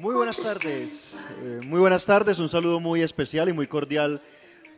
[0.00, 4.22] Muy buenas tardes, eh, muy buenas tardes, un saludo muy especial y muy cordial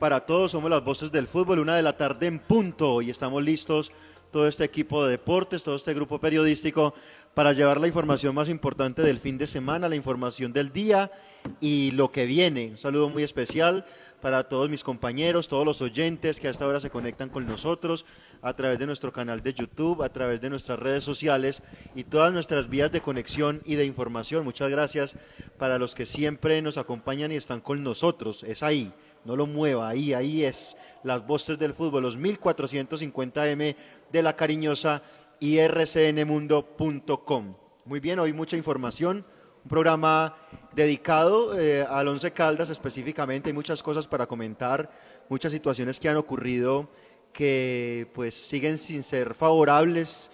[0.00, 0.50] para todos.
[0.50, 3.92] Somos las voces del fútbol, una de la tarde en punto y estamos listos,
[4.32, 6.92] todo este equipo de deportes, todo este grupo periodístico,
[7.34, 11.12] para llevar la información más importante del fin de semana, la información del día
[11.60, 12.70] y lo que viene.
[12.72, 13.86] Un saludo muy especial
[14.22, 18.06] para todos mis compañeros, todos los oyentes que a esta hora se conectan con nosotros
[18.40, 21.60] a través de nuestro canal de YouTube, a través de nuestras redes sociales
[21.96, 24.44] y todas nuestras vías de conexión y de información.
[24.44, 25.16] Muchas gracias
[25.58, 28.44] para los que siempre nos acompañan y están con nosotros.
[28.44, 28.92] Es ahí,
[29.24, 30.76] no lo mueva, ahí, ahí es.
[31.02, 33.74] Las voces del fútbol, los 1450M
[34.12, 35.02] de la cariñosa
[35.40, 37.54] y rcnmundo.com.
[37.86, 39.24] Muy bien, hoy mucha información,
[39.64, 40.36] un programa
[40.74, 44.90] dedicado eh, al Once Caldas específicamente, hay muchas cosas para comentar,
[45.28, 46.88] muchas situaciones que han ocurrido
[47.32, 50.30] que pues siguen sin ser favorables.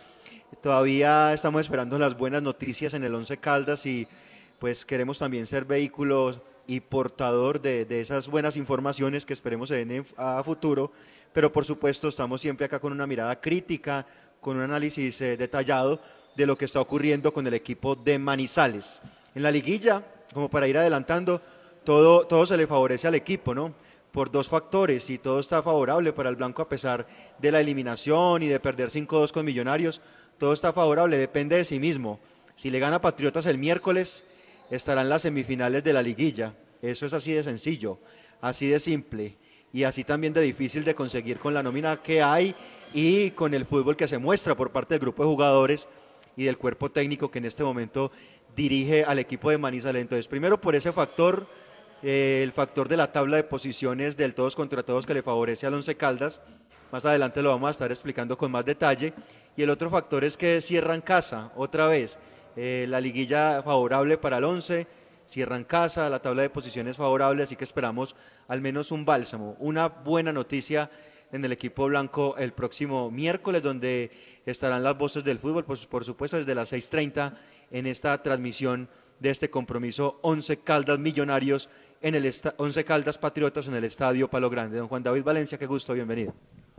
[0.63, 4.07] Todavía estamos esperando las buenas noticias en el Once Caldas y
[4.59, 9.77] pues queremos también ser vehículos y portador de, de esas buenas informaciones que esperemos se
[9.77, 10.91] den en- a futuro,
[11.33, 14.05] pero por supuesto estamos siempre acá con una mirada crítica,
[14.41, 16.01] con un análisis eh, detallado
[16.35, 19.01] de lo que está ocurriendo con el equipo de Manizales.
[19.35, 20.03] En la liguilla,
[20.33, 21.41] como para ir adelantando,
[21.85, 23.73] todo, todo se le favorece al equipo, ¿no?
[24.13, 27.07] Por dos factores y todo está favorable para el Blanco a pesar
[27.39, 30.01] de la eliminación y de perder 5-2 con Millonarios.
[30.39, 32.19] Todo está favorable, depende de sí mismo.
[32.57, 34.25] Si le gana Patriotas el miércoles,
[34.71, 36.53] estará en las semifinales de la liguilla.
[36.83, 37.99] Eso es así de sencillo,
[38.41, 39.35] así de simple
[39.73, 42.55] y así también de difícil de conseguir con la nómina que hay
[42.95, 45.89] y con el fútbol que se muestra por parte del grupo de jugadores
[46.37, 48.11] y del cuerpo técnico que en este momento
[48.59, 50.03] dirige al equipo de Manizales.
[50.03, 51.47] Entonces, primero por ese factor,
[52.03, 55.67] eh, el factor de la tabla de posiciones del todos contra todos que le favorece
[55.67, 56.41] al Once Caldas.
[56.91, 59.15] Más adelante lo vamos a estar explicando con más detalle.
[59.57, 62.19] Y el otro factor es que cierran casa otra vez.
[62.57, 64.89] Eh, la liguilla favorable para el 11,
[65.29, 68.17] cierran casa, la tabla de posiciones favorable, así que esperamos
[68.49, 70.91] al menos un bálsamo, una buena noticia
[71.31, 74.11] en el equipo blanco el próximo miércoles, donde
[74.47, 77.33] estarán las voces del fútbol, pues, por supuesto desde las 6.30
[77.71, 78.89] en esta transmisión
[79.21, 81.69] de este compromiso 11 Caldas Millonarios
[82.03, 84.79] en el esta- 11 Caldas Patriotas en el Estadio Palo Grande.
[84.79, 86.33] Don Juan David Valencia, qué gusto, bienvenido.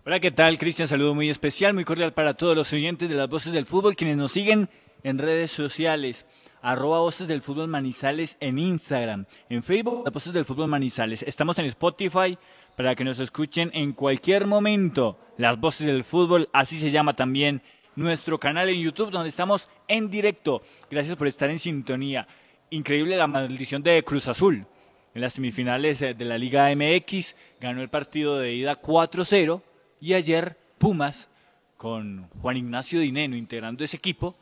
[0.05, 0.57] Hola, ¿qué tal?
[0.57, 3.95] Cristian, saludo muy especial, muy cordial para todos los oyentes de las Voces del Fútbol,
[3.97, 4.69] quienes nos siguen
[5.03, 6.25] en redes sociales.
[6.61, 11.23] Arroba Voces del Fútbol Manizales en Instagram, en Facebook, las Voces del Fútbol Manizales.
[11.23, 12.37] Estamos en Spotify
[12.75, 15.17] para que nos escuchen en cualquier momento.
[15.37, 17.61] Las Voces del Fútbol, así se llama también
[17.99, 20.61] nuestro canal en YouTube, donde estamos en directo.
[20.89, 22.25] Gracias por estar en sintonía.
[22.69, 24.65] Increíble la maldición de Cruz Azul.
[25.13, 29.61] En las semifinales eh, de la Liga MX ganó el partido de ida 4-0
[29.99, 31.27] y ayer Pumas,
[31.75, 34.33] con Juan Ignacio Dineno integrando ese equipo,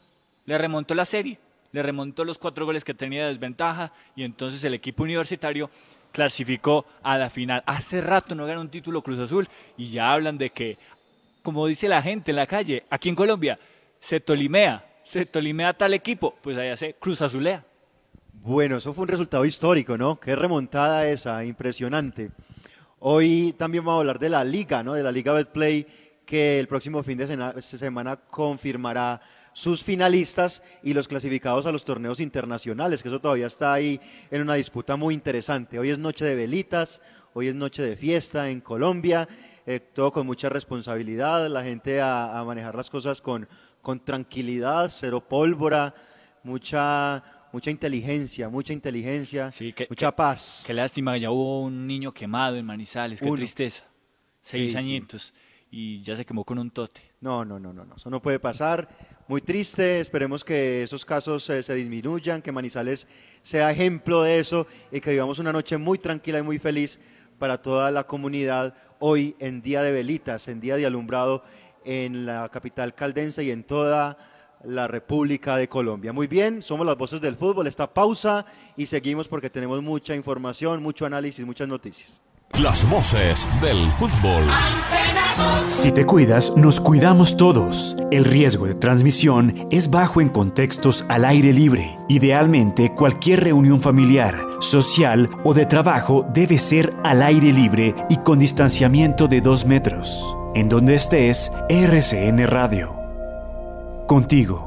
[0.46, 1.40] le remontó la serie,
[1.72, 5.72] le remontó los cuatro goles que tenía de desventaja y entonces el equipo universitario
[6.12, 7.64] clasificó a la final.
[7.66, 9.48] Hace rato no gana un título Cruz Azul
[9.78, 10.78] y ya hablan de que,
[11.48, 13.58] como dice la gente en la calle, aquí en Colombia,
[14.02, 17.64] se tolimea, se tolimea tal equipo, pues allá se Cruz Azulea.
[18.44, 20.20] Bueno, eso fue un resultado histórico, ¿no?
[20.20, 22.32] Qué remontada esa, impresionante.
[23.00, 24.96] Hoy también vamos a hablar de la liga, ¿no?
[24.96, 25.88] De la liga Betplay,
[26.26, 29.22] que el próximo fin de sena- semana confirmará
[29.54, 34.02] sus finalistas y los clasificados a los torneos internacionales, que eso todavía está ahí
[34.32, 35.80] en una disputa muy interesante.
[35.80, 37.00] Hoy es noche de velitas,
[37.34, 39.30] hoy es noche de fiesta en Colombia,
[39.68, 43.48] eh, todo con mucha responsabilidad, la gente a, a manejar las cosas con,
[43.84, 45.94] con tranquilidad, cero pólvora,
[46.44, 50.64] mucha, mucha inteligencia, mucha inteligencia, Sí, que- mucha paz.
[50.66, 53.36] Qué lástima, que ya hubo un niño quemado en Manizales, qué Uno.
[53.36, 53.84] tristeza.
[54.46, 54.78] Seis Sí, sí.
[54.78, 55.34] añitos
[55.72, 57.02] y ya se quemó con un tote.
[57.20, 58.88] No, no, no, no, no, eso no puede pasar.
[59.28, 60.00] muy triste.
[60.00, 63.08] Esperemos que esos casos eh, se disminuyan, que Manizales
[63.44, 66.98] sea ejemplo de eso y que vivamos una noche muy tranquila y muy feliz
[67.38, 71.44] para toda la comunidad hoy en día de velitas, en día de alumbrado
[71.86, 74.18] en la capital caldense y en toda
[74.64, 76.14] la República de Colombia.
[76.14, 78.46] Muy bien, somos las voces del fútbol, esta pausa
[78.76, 82.20] y seguimos porque tenemos mucha información, mucho análisis, muchas noticias.
[82.54, 84.44] Las voces del fútbol.
[85.70, 87.96] Si te cuidas, nos cuidamos todos.
[88.10, 91.96] El riesgo de transmisión es bajo en contextos al aire libre.
[92.10, 98.40] Idealmente, cualquier reunión familiar, social o de trabajo debe ser al aire libre y con
[98.40, 100.36] distanciamiento de dos metros.
[100.56, 102.96] En donde estés, RCN Radio.
[104.08, 104.67] Contigo.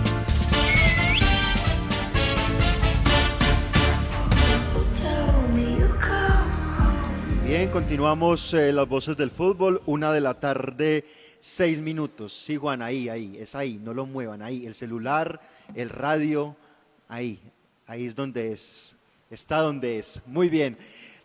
[7.71, 11.05] Continuamos eh, las voces del fútbol, una de la tarde,
[11.39, 12.33] seis minutos.
[12.33, 15.39] Sí, Juan, ahí, ahí, es ahí, no lo muevan, ahí, el celular,
[15.75, 16.55] el radio,
[17.09, 17.39] ahí,
[17.85, 18.95] ahí es donde es,
[19.29, 20.19] está donde es.
[20.25, 20.77] Muy bien,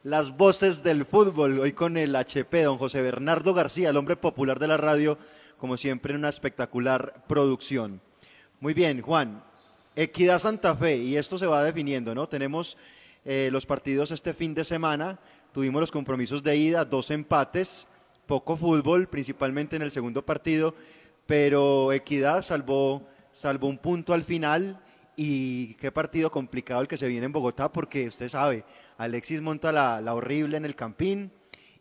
[0.02, 4.58] las voces del fútbol, hoy con el HP, don José Bernardo García, el hombre popular
[4.58, 5.16] de la radio,
[5.58, 8.00] como siempre en una espectacular producción.
[8.60, 9.42] Muy bien, Juan,
[9.96, 12.28] Equidad Santa Fe, y esto se va definiendo, ¿no?
[12.28, 12.76] Tenemos
[13.24, 15.18] eh, los partidos este fin de semana
[15.54, 17.86] Tuvimos los compromisos de ida, dos empates,
[18.26, 20.74] poco fútbol, principalmente en el segundo partido,
[21.28, 23.00] pero Equidad salvó,
[23.32, 24.76] salvó un punto al final
[25.16, 28.64] y qué partido complicado el que se viene en Bogotá porque usted sabe,
[28.98, 31.30] Alexis monta la, la horrible en el campín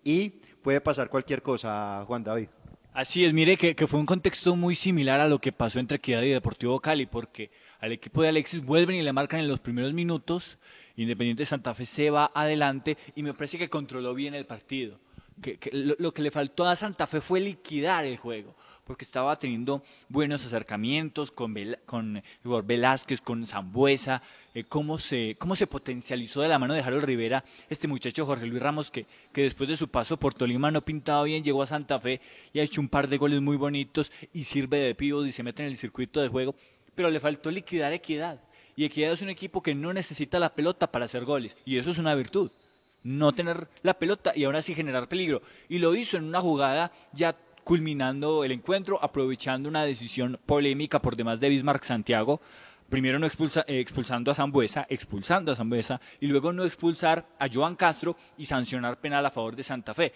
[0.04, 0.30] y
[0.62, 2.50] puede pasar cualquier cosa, Juan David.
[2.94, 5.98] Así es, mire que, que, fue un contexto muy similar a lo que pasó entre
[5.98, 7.50] Equidad y Deportivo Cali, porque
[7.82, 10.60] al equipo de Alexis vuelven y le marcan en los primeros minutos
[10.96, 14.96] Independiente Santa Fe se va adelante y me parece que controló bien el partido.
[15.42, 18.54] Que, lo, que le faltó a Santa Fe fue liquidar el juego,
[18.86, 21.56] porque estaba teniendo buenos acercamientos con,
[21.88, 24.22] con Velázquez, con Zambuesa,
[24.54, 28.46] eh, cómo, se, cómo se potencializó de la mano de Harold Rivera este muchacho Jorge
[28.46, 31.68] Luis Ramos, que, que después de su paso por Tolima no pintaba bien, llegó a
[31.68, 32.22] Santa Fe
[32.54, 35.42] y ha hecho un par de goles muy bonitos y sirve de pívot y se
[35.42, 36.54] mete en el circuito de juego,
[36.94, 38.40] pero le faltó liquidar equidad
[38.76, 41.56] y Equidad es un equipo que no necesita la pelota para hacer goles.
[41.66, 42.52] Y eso es una virtud.
[43.04, 45.42] No tener la pelota y ahora sí generar peligro.
[45.70, 51.16] Y lo hizo en una jugada ya culminando el encuentro, aprovechando una decisión polémica por
[51.16, 52.42] demás de Bismarck Santiago.
[52.90, 57.48] Primero no expulsa, eh, expulsando a Zambuesa, expulsando a Zambuesa, y luego no expulsar a
[57.52, 60.12] Joan Castro y sancionar penal a favor de Santa Fe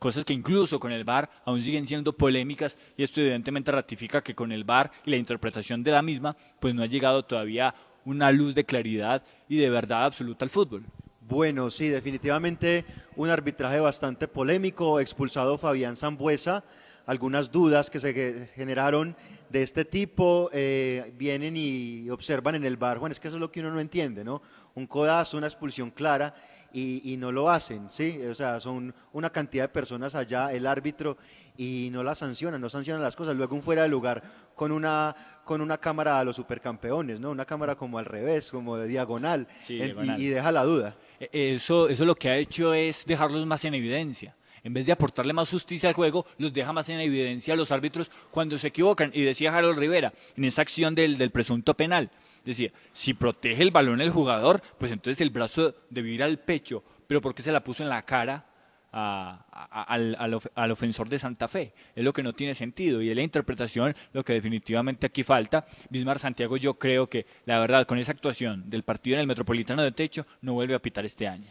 [0.00, 4.34] cosas que incluso con el VAR aún siguen siendo polémicas y esto evidentemente ratifica que
[4.34, 8.30] con el VAR y la interpretación de la misma pues no ha llegado todavía una
[8.32, 10.82] luz de claridad y de verdad absoluta al fútbol.
[11.28, 16.64] Bueno, sí, definitivamente un arbitraje bastante polémico, expulsado Fabián Zambuesa,
[17.06, 19.14] algunas dudas que se generaron
[19.48, 23.40] de este tipo eh, vienen y observan en el bar, bueno, es que eso es
[23.40, 24.42] lo que uno no entiende, ¿no?
[24.74, 26.34] Un codazo, una expulsión clara
[26.72, 28.20] y, y, no lo hacen, ¿sí?
[28.30, 31.16] O sea, son una cantidad de personas allá, el árbitro,
[31.60, 33.36] y no la sancionan, no sancionan las cosas.
[33.36, 34.22] Luego un fuera de lugar
[34.56, 35.14] con una,
[35.50, 37.32] con una cámara a los supercampeones, ¿no?
[37.32, 40.94] Una cámara como al revés, como de diagonal, Y, y, deja la duda.
[41.18, 44.32] E, eso, eso lo que ha hecho es dejarlos más en evidencia.
[44.62, 47.72] En vez de aportarle más justicia al juego, los deja más en evidencia a los
[47.72, 49.10] árbitros cuando se equivocan.
[49.12, 52.10] Y decía Harold Rivera, en esa acción del, del presunto penal,
[52.44, 56.84] decía, si protege el balón el jugador, pues entonces el brazo debe ir al pecho,
[57.08, 58.44] pero ¿por qué se la puso en la cara?
[58.92, 60.16] Al,
[60.54, 61.72] al ofensor de Santa Fe.
[61.94, 65.66] Es lo que no tiene sentido y es la interpretación lo que definitivamente aquí falta.
[65.88, 69.82] Bismar Santiago yo creo que la verdad con esa actuación del partido en el Metropolitano
[69.82, 71.46] de Techo no vuelve a pitar este año.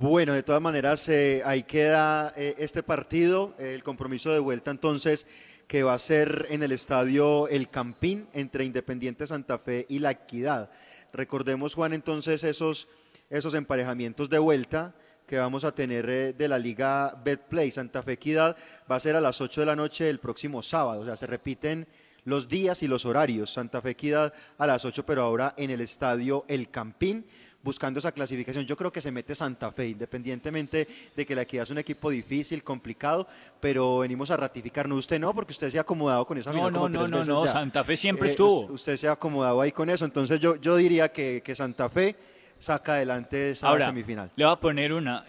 [0.00, 4.70] Bueno, de todas maneras, eh, ahí queda eh, este partido, eh, el compromiso de vuelta
[4.70, 5.26] entonces
[5.68, 10.12] que va a ser en el estadio El Campín entre Independiente Santa Fe y La
[10.12, 10.70] Equidad.
[11.12, 12.88] Recordemos, Juan, entonces esos,
[13.28, 14.94] esos emparejamientos de vuelta
[15.30, 17.70] que vamos a tener eh, de la Liga Betplay.
[17.70, 18.56] Santa Fe Equidad
[18.90, 21.28] va a ser a las 8 de la noche el próximo sábado, o sea, se
[21.28, 21.86] repiten
[22.24, 23.52] los días y los horarios.
[23.52, 27.24] Santa Fe Equidad a las 8, pero ahora en el estadio El Campín,
[27.62, 28.64] buscando esa clasificación.
[28.66, 32.10] Yo creo que se mete Santa Fe, independientemente de que la Equidad es un equipo
[32.10, 33.28] difícil, complicado,
[33.60, 34.98] pero venimos a ratificarnos.
[34.98, 37.10] Usted no, porque usted se ha acomodado con esa No, final no, como no, tres
[37.12, 37.52] no, veces no, ya.
[37.52, 38.62] Santa Fe siempre Eh, estuvo.
[38.64, 40.04] us- Usted se ha acomodado ahí con eso.
[40.04, 42.16] Entonces yo, yo diría que, que Santa Fe
[42.60, 44.30] saca adelante esa Ahora, semifinal.
[44.36, 45.24] le voy a poner una.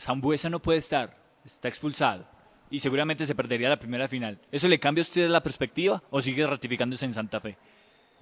[0.00, 1.10] Zambuesa no puede estar,
[1.44, 2.24] está expulsado.
[2.70, 4.36] Y seguramente se perdería la primera final.
[4.50, 7.56] ¿Eso le cambia a usted la perspectiva o sigue ratificándose en Santa Fe?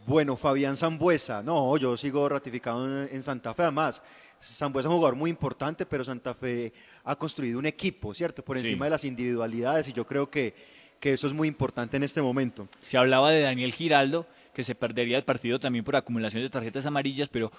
[0.07, 4.03] Bueno, Fabián Zambuesa, no, yo sigo ratificado en, en Santa Fe, además,
[4.43, 6.75] Zambuesa es un jugador muy importante, pero Santa Fe
[7.05, 8.43] ha construido un equipo, ¿cierto?
[8.45, 8.65] Por Sí.
[8.67, 10.53] encima de las individualidades y yo creo que,
[11.01, 12.69] que eso es muy importante en este momento.
[12.87, 16.85] Se hablaba de Daniel Giraldo, que se perdería el partido también por acumulación de tarjetas
[16.85, 17.51] amarillas, pero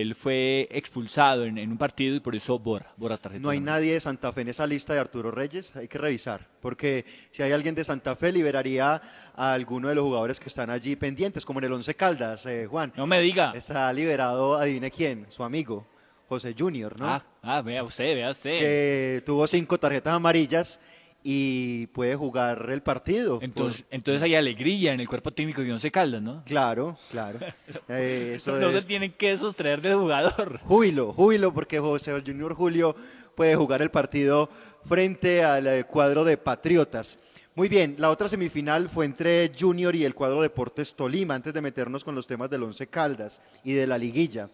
[0.00, 3.60] él fue expulsado en, en un partido y por eso borra, borra tarjetas No hay
[3.60, 7.42] nadie de Santa Fe en esa lista de Arturo Reyes, hay que revisar, porque si
[7.42, 9.02] hay alguien de Santa Fe liberaría
[9.36, 12.66] a alguno de los jugadores que están allí pendientes, como en el Once Caldas, eh,
[12.66, 12.90] Juan.
[12.96, 13.52] No me diga.
[13.54, 15.84] Está liberado, adivine quién, su amigo,
[16.26, 17.08] José Junior, ¿no?
[17.08, 18.58] Ah, ah, vea usted, vea usted.
[18.58, 20.80] que tuvo cinco tarjetas amarillas
[21.24, 23.38] y puede jugar el partido.
[23.42, 26.42] Entonces, entonces hay alegría en el cuerpo técnico de Once Caldas, ¿no?
[26.44, 27.38] Claro, claro.
[27.88, 30.58] Eh, eso no es- se tienen que sostraer del jugador.
[30.60, 32.96] Júbilo, júbilo, porque José Junior Julio
[33.34, 34.48] puede jugar el partido
[34.84, 37.18] frente al eh, cuadro de Patriotas.
[37.54, 41.60] Muy bien, la otra semifinal fue entre Junior y el cuadro Deportes Tolima, antes de
[41.60, 44.48] meternos con los temas del Once Caldas y de la liguilla.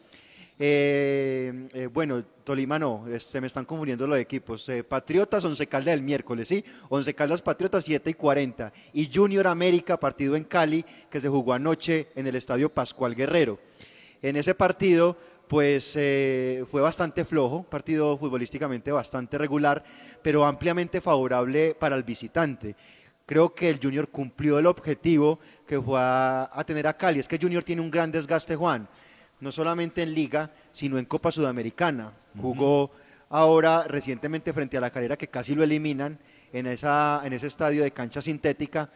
[0.60, 4.68] Eh, eh, bueno, Tolima no, se me están confundiendo los equipos.
[4.68, 6.64] Eh, Patriotas, Once Caldas el miércoles, ¿sí?
[6.88, 8.72] Once Caldas Patriotas 7 y 40.
[8.92, 13.58] Y Junior América, partido en Cali, que se jugó anoche en el Estadio Pascual Guerrero.
[14.20, 19.82] En ese partido, pues fue bastante flojo, partido futbolísticamente bastante regular,
[20.22, 22.74] pero ampliamente favorable para el visitante.
[23.24, 27.20] Creo que el Junior cumplió el objetivo que fue a, a tener a Cali.
[27.20, 28.88] Es que Junior tiene un gran desgaste, Juan,
[29.40, 32.10] no solamente en Liga, sino en Copa Sudamericana.
[32.40, 32.90] Jugó
[33.30, 36.18] ahora recientemente frente a la calera que casi lo eliminan
[36.52, 38.88] en, esa, en ese estadio de cancha sintética.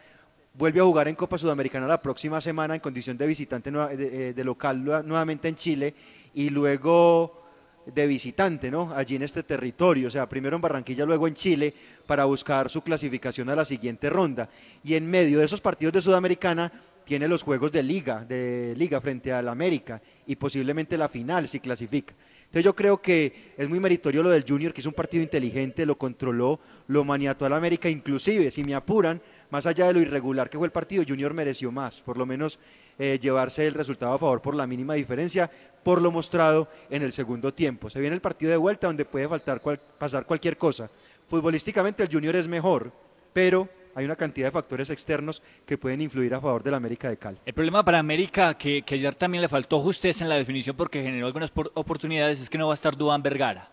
[0.55, 4.33] Vuelve a jugar en Copa Sudamericana la próxima semana en condición de visitante de, eh,
[4.33, 5.93] de local nuevamente en Chile
[6.33, 7.43] y luego
[7.85, 8.93] de visitante, ¿no?
[8.95, 11.73] Allí en este territorio, o sea, primero en Barranquilla, luego en Chile,
[12.05, 14.47] para buscar su clasificación a la siguiente ronda.
[14.83, 16.71] Y en medio de esos partidos de Sudamericana
[17.03, 21.59] tiene los juegos de liga, de liga frente al América y posiblemente la final si
[21.59, 22.13] clasifica.
[22.53, 25.87] Entonces yo creo que es muy meritorio lo del Junior, que es un partido inteligente,
[25.87, 30.51] lo controló, lo maniató al América, inclusive, si me apuran, más allá de lo irregular
[30.51, 32.59] que fue el partido, Junior mereció más, por lo menos
[32.99, 35.49] eh, llevarse el resultado a favor por la mínima diferencia,
[35.83, 37.89] por lo mostrado en el segundo tiempo.
[37.89, 39.59] Se viene el partido de vuelta donde puede faltar
[39.97, 40.87] pasar cualquier cosa.
[41.27, 42.91] Futbolísticamente el Junior es mejor,
[43.33, 47.17] pero hay una cantidad de factores externos que pueden influir a favor del América de
[47.17, 47.37] Cali.
[47.45, 51.01] El problema para América, que, que ayer también le faltó justeza en la definición porque
[51.01, 53.67] generó algunas por- oportunidades, es que no va a estar Duván Vergara.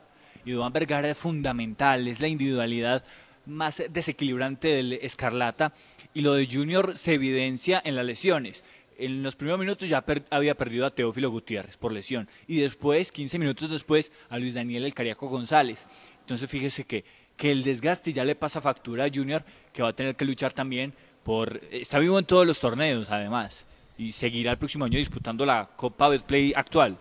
[0.44, 3.02] Y Duván Vergara es fundamental, es la individualidad
[3.46, 5.72] más desequilibrante del Escarlata.
[6.14, 8.62] Y lo de Junior se evidencia en las lesiones.
[8.98, 12.28] En los primeros minutos ya per- había perdido a Teófilo Gutiérrez por lesión.
[12.46, 15.84] Y después, 15 minutos después, a Luis Daniel El Cariaco González.
[16.20, 17.04] Entonces fíjese que,
[17.40, 19.42] que el desgaste ya le pasa factura a Junior,
[19.72, 20.92] que va a tener que luchar también
[21.24, 21.58] por...
[21.70, 23.64] Está vivo en todos los torneos, además.
[23.96, 26.98] Y seguirá el próximo año disputando la Copa Betplay actual.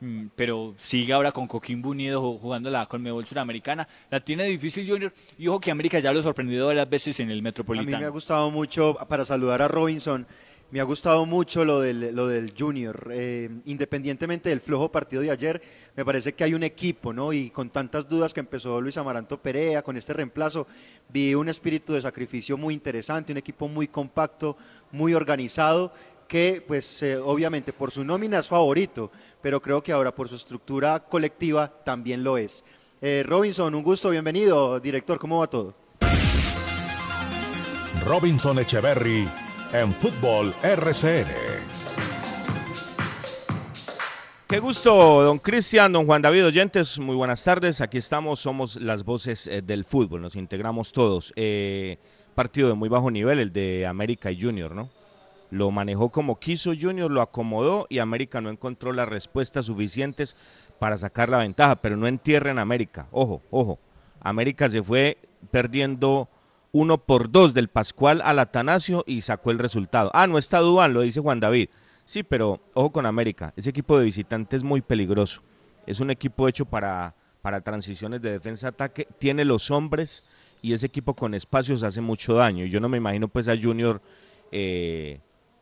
[0.00, 3.86] Mm, Pero sigue ahora con Coquimbo Unido ju- jugando la Conmebol Suramericana.
[4.12, 5.12] La tiene difícil Junior.
[5.38, 7.48] Y ojo que América ya lo ha sorprendido varias veces en el A mí me
[7.48, 8.12] ha Metropolitano.
[8.12, 10.24] gustado mucho, para saludar a Robinson,
[10.70, 13.10] me ha gustado mucho lo del, lo del Junior.
[13.12, 15.60] Eh, independientemente del flojo partido de ayer,
[15.96, 17.32] me parece que hay un equipo, ¿no?
[17.32, 20.66] Y con tantas dudas que empezó Luis Amaranto Perea, con este reemplazo,
[21.08, 24.56] vi un espíritu de sacrificio muy interesante, un equipo muy compacto,
[24.92, 25.92] muy organizado
[26.28, 29.10] que pues eh, obviamente por su nómina es favorito,
[29.42, 32.62] pero creo que ahora por su estructura colectiva también lo es.
[33.02, 35.74] Eh, Robinson, un gusto, bienvenido, director, ¿cómo va todo?
[38.06, 39.26] Robinson Echeverry
[39.72, 41.26] en Fútbol RCN.
[44.48, 47.80] Qué gusto, don Cristian, don Juan David Oyentes, muy buenas tardes.
[47.80, 51.32] Aquí estamos, somos las voces eh, del fútbol, nos integramos todos.
[51.36, 51.98] Eh,
[52.34, 54.88] partido de muy bajo nivel, el de América y Junior, ¿no?
[55.52, 60.34] Lo manejó como quiso Junior, lo acomodó y América no encontró las respuestas suficientes
[60.80, 63.06] para sacar la ventaja, pero no entierren América.
[63.12, 63.78] Ojo, ojo.
[64.20, 65.16] América se fue
[65.50, 66.28] perdiendo
[66.72, 70.10] uno por dos del Pascual al Atanasio y sacó el resultado.
[70.14, 71.68] Ah, no está Dubán, lo dice Juan David.
[72.04, 73.52] Sí, pero ojo con América.
[73.56, 75.42] Ese equipo de visitantes es muy peligroso.
[75.86, 77.12] Es un equipo hecho para,
[77.42, 79.06] para transiciones de defensa-ataque.
[79.18, 80.24] Tiene los hombres
[80.62, 82.66] y ese equipo con espacios hace mucho daño.
[82.66, 84.00] Yo no me imagino pues a Junior
[84.52, 85.18] eh,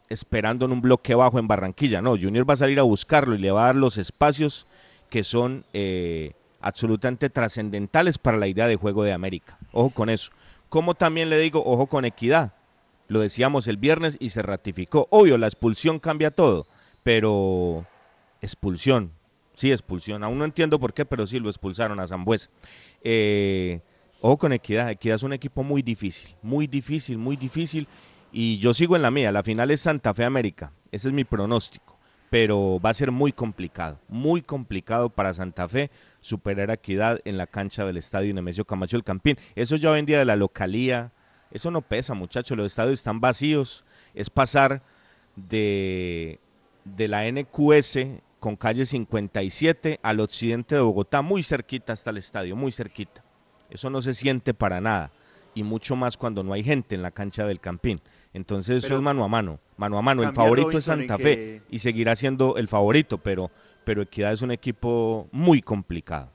[0.08, 2.00] esperando en un bloque bajo en Barranquilla.
[2.00, 4.66] No, Junior va a salir a buscarlo y le va a dar los espacios
[5.10, 9.56] que son eh, absolutamente trascendentales para la idea de juego de América.
[9.72, 10.30] Ojo con eso.
[10.68, 12.52] Como también le digo, ojo con equidad.
[13.08, 15.08] Lo decíamos el viernes y se ratificó.
[15.10, 16.66] Obvio, la expulsión cambia todo,
[17.02, 17.86] pero
[18.42, 19.10] expulsión,
[19.54, 20.22] sí, expulsión.
[20.22, 22.50] Aún no entiendo por qué, pero sí lo expulsaron a Zambuesa.
[23.02, 23.80] Eh,
[24.20, 24.90] ojo con Equidad.
[24.90, 27.88] Equidad es un equipo muy difícil, muy difícil, muy difícil.
[28.30, 29.32] Y yo sigo en la mía.
[29.32, 30.70] La final es Santa Fe América.
[30.92, 31.97] Ese es mi pronóstico.
[32.30, 37.46] Pero va a ser muy complicado, muy complicado para Santa Fe superar Equidad en la
[37.46, 39.38] cancha del estadio Nemesio Camacho el Campín.
[39.56, 41.10] Eso ya vendía de la localía,
[41.50, 42.56] eso no pesa, muchachos.
[42.56, 43.84] Los estadios están vacíos.
[44.14, 44.80] Es pasar
[45.36, 46.38] de,
[46.84, 47.98] de la NQS
[48.40, 53.22] con calle 57 al occidente de Bogotá, muy cerquita hasta el estadio, muy cerquita.
[53.70, 55.10] Eso no se siente para nada.
[55.54, 58.00] Y mucho más cuando no hay gente en la cancha del Campín.
[58.34, 60.22] Entonces eso es mano a mano, mano a mano.
[60.22, 63.50] El favorito es Santa Fe y seguirá siendo el favorito, pero,
[63.84, 66.28] pero Equidad es un equipo muy complicado.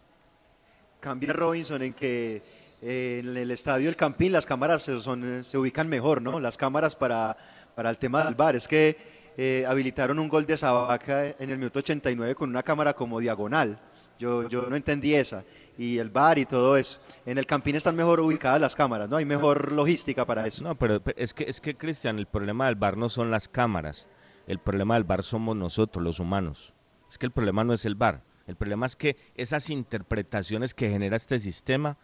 [0.99, 2.41] Cambia Robinson en que
[2.81, 6.39] en el estadio del Campín las cámaras se, son, se ubican mejor, ¿no?
[6.39, 7.37] Las cámaras para,
[7.75, 8.55] para el tema del bar.
[8.55, 8.97] Es que
[9.37, 13.77] eh, habilitaron un gol de Sabaca en el minuto 89 con una cámara como diagonal.
[14.19, 15.43] Yo, yo no entendí esa.
[15.77, 16.99] Y el bar y todo eso.
[17.25, 19.17] En el Campín están mejor ubicadas las cámaras, ¿no?
[19.17, 20.63] Hay mejor logística para eso.
[20.63, 24.07] No, pero es que, es que Cristian, el problema del bar no son las cámaras.
[24.45, 26.73] El problema del bar somos nosotros, los humanos.
[27.09, 28.21] Es que el problema no es el bar.
[28.47, 31.97] El problema es que esas interpretaciones que genera este sistema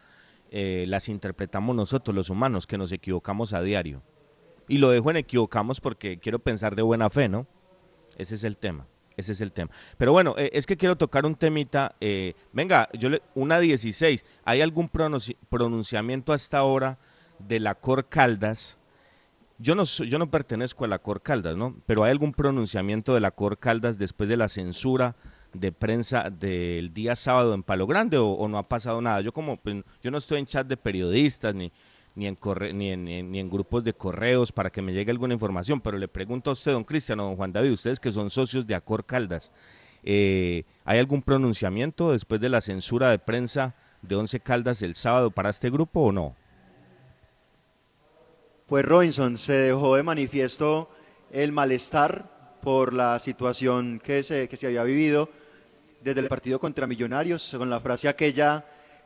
[0.52, 4.02] eh, las interpretamos nosotros, los humanos, que nos equivocamos a diario.
[4.68, 7.46] Y lo dejo en equivocamos porque quiero pensar de buena fe, ¿no?
[8.18, 8.86] Ese es el tema.
[9.20, 9.70] Ese es el tema.
[9.98, 11.94] Pero bueno, eh, es que quiero tocar un temita.
[12.00, 14.24] Eh, venga, yo le, una 16.
[14.46, 16.98] ¿Hay algún pronunciamiento hasta ahora
[17.40, 18.78] de la Cor Caldas?
[19.58, 21.76] Yo no, yo no pertenezco a la Cor Caldas, ¿no?
[21.86, 25.16] Pero ¿hay algún pronunciamiento de la Cor Caldas después de la censura
[25.54, 29.22] de prensa del día sábado en Palo Grande o, no ha pasado nada.
[29.22, 31.72] Yo como pues, yo no estoy en chat de periodistas ni
[32.20, 35.34] ni en, corre, ni, en, ni en grupos de correos para que me llegue alguna
[35.34, 38.68] información, pero le pregunto a usted, don Cristiano, don Juan David, ustedes que son socios
[38.68, 39.52] de Acor Caldas,
[40.04, 45.32] eh, ¿hay algún pronunciamiento después de la censura de prensa de Once Caldas el sábado
[45.32, 46.36] para este grupo o no?
[48.68, 50.90] Pues Robinson, se dejó de manifiesto
[51.32, 52.26] el malestar
[52.62, 55.30] por la situación que se, que se había vivido
[56.04, 58.66] desde el partido contra Millonarios, con la frase aquella,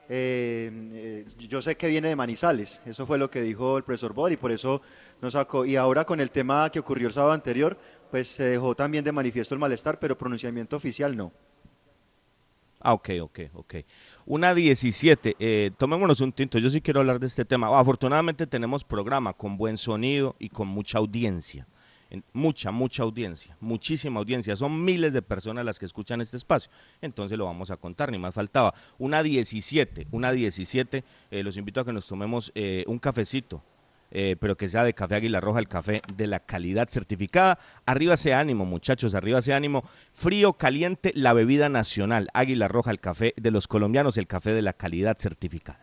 [0.10, 4.13] eh, eh, yo sé que viene de Manizales, eso fue lo que dijo el profesor
[4.13, 4.82] Bol y por eso
[5.22, 5.66] nos sacó.
[5.66, 7.78] Y ahora con el tema que ocurrió el sábado anterior,
[8.12, 11.32] pues se dejó también de manifiesto el malestar, pero pronunciamiento oficial no.
[12.82, 13.76] Ah, ok, ok, ok.
[14.26, 17.78] Una 17, eh, tomémonos un tinto, yo sí quiero hablar de este tema.
[17.80, 21.66] afortunadamente tenemos programa con buen sonido y con mucha audiencia
[22.34, 24.56] mucha, mucha audiencia, muchísima audiencia.
[24.56, 26.71] Son miles de personas las que escuchan este espacio.
[27.02, 28.73] Entonces lo vamos a contar, ni más faltaba.
[28.99, 33.62] Una 17, una 17, eh, los invito a que nos tomemos eh, un cafecito.
[34.15, 37.58] Eh, pero que sea de café Águila Roja, el café de la calidad certificada.
[37.88, 39.84] Arriba ese ánimo, muchachos, arriba ese ánimo.
[40.13, 42.30] Frío, caliente, la bebida nacional.
[42.36, 45.83] Águila Roja, el café de los colombianos, el café de la calidad certificada.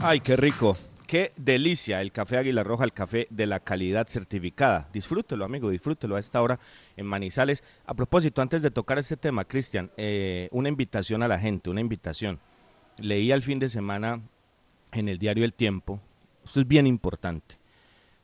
[0.00, 0.76] Ay, qué rico.
[1.08, 4.86] Qué delicia el café Águila Roja, el café de la calidad certificada.
[4.92, 6.60] Disfrútelo, amigo, disfrútelo a esta hora
[6.96, 7.64] en Manizales.
[7.84, 11.80] A propósito, antes de tocar este tema, Cristian, eh, una invitación a la gente, una
[11.80, 12.38] invitación.
[12.98, 14.20] Leí al fin de semana
[14.92, 15.98] en el diario El Tiempo,
[16.44, 17.56] esto es bien importante,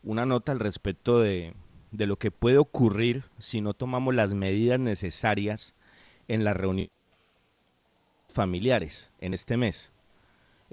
[0.04, 1.54] una nota al respecto de,
[1.90, 5.74] de lo que puede ocurrir si no tomamos las medidas necesarias
[6.28, 6.92] en las reuniones
[8.28, 9.90] familiares en este mes.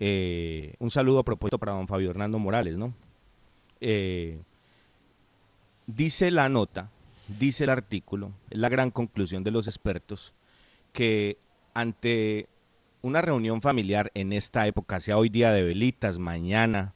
[0.04, 2.92] Eh, un saludo a propósito para don Fabio Hernando Morales, ¿no?
[3.82, 4.40] Eh,
[5.86, 6.90] dice la nota,
[7.40, 10.34] dice el artículo, es la gran conclusión de los expertos,
[10.92, 11.38] que
[11.76, 12.48] ante
[13.04, 16.94] una reunión familiar en esta época, sea hoy día de velitas, mañana,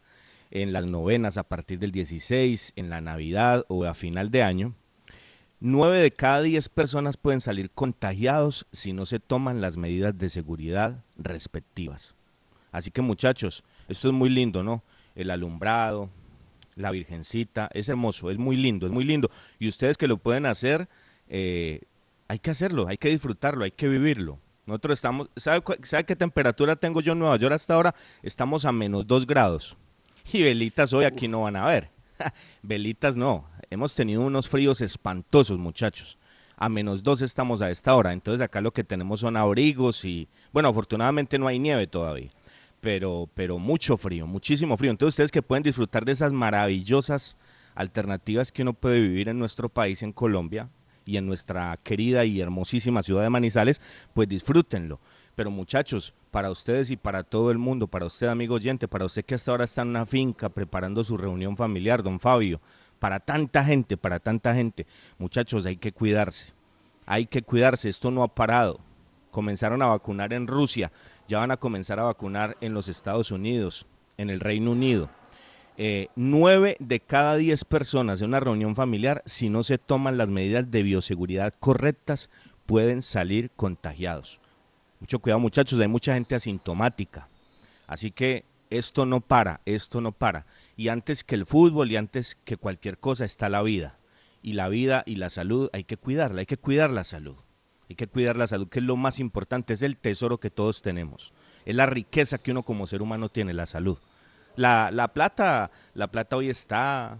[0.49, 4.73] en las novenas a partir del 16, en la Navidad o a final de año,
[5.59, 10.29] nueve de cada diez personas pueden salir contagiados si no se toman las medidas de
[10.29, 12.14] seguridad respectivas.
[12.75, 14.83] Así que muchachos, esto es muy lindo, ¿no?
[15.15, 16.09] El alumbrado,
[16.75, 19.31] la Virgencita, es hermoso, es muy lindo, es muy lindo.
[19.59, 20.85] Y ustedes que lo pueden hacer,
[21.29, 21.79] eh,
[22.27, 24.37] hay que hacerlo, hay que disfrutarlo, hay que vivirlo.
[24.65, 27.95] Nosotros estamos, ¿sabe, ¿sabe qué temperatura tengo yo en Nueva York hasta ahora?
[28.21, 29.77] Estamos a menos 2 grados.
[30.33, 31.87] Y velitas hoy aquí no van a ver.
[32.61, 33.45] velitas no.
[33.69, 36.17] Hemos tenido unos fríos espantosos, muchachos.
[36.57, 38.11] A menos 2 estamos a esta hora.
[38.11, 42.27] Entonces acá lo que tenemos son abrigos y, bueno, afortunadamente no hay nieve todavía.
[42.85, 44.91] Pero, pero mucho frío, muchísimo frío.
[44.91, 47.35] Entonces ustedes que pueden disfrutar de esas maravillosas
[47.73, 50.67] alternativas que uno puede vivir en nuestro país, en Colombia,
[51.03, 53.81] y en nuestra querida y hermosísima ciudad de Manizales,
[54.13, 54.99] pues disfrútenlo.
[55.35, 59.25] Pero muchachos, para ustedes y para todo el mundo, para usted amigo oyente, para usted
[59.25, 62.59] que hasta ahora está en una finca preparando su reunión familiar, don Fabio,
[62.99, 64.85] para tanta gente, para tanta gente,
[65.17, 66.53] muchachos, hay que cuidarse,
[67.07, 68.79] hay que cuidarse, esto no ha parado.
[69.31, 70.91] Comenzaron a vacunar en Rusia,
[71.27, 73.85] ya van a comenzar a vacunar en los Estados Unidos,
[74.17, 75.09] en el Reino Unido
[75.77, 80.29] eh, 9 de cada 10 personas en una reunión familiar, si no se toman las
[80.29, 82.29] medidas de bioseguridad correctas,
[82.65, 84.39] pueden salir contagiados.
[85.01, 87.27] Mucho cuidado muchachos, hay mucha gente asintomática.
[87.87, 90.45] Así que esto no para, esto no para.
[90.77, 93.95] Y antes que el fútbol y antes que cualquier cosa está la vida.
[94.41, 97.35] Y la vida y la salud hay que cuidarla, hay que cuidar la salud.
[97.89, 100.81] Hay que cuidar la salud, que es lo más importante, es el tesoro que todos
[100.81, 101.31] tenemos.
[101.65, 103.97] Es la riqueza que uno como ser humano tiene, la salud.
[104.55, 107.17] La, la plata, la plata hoy está,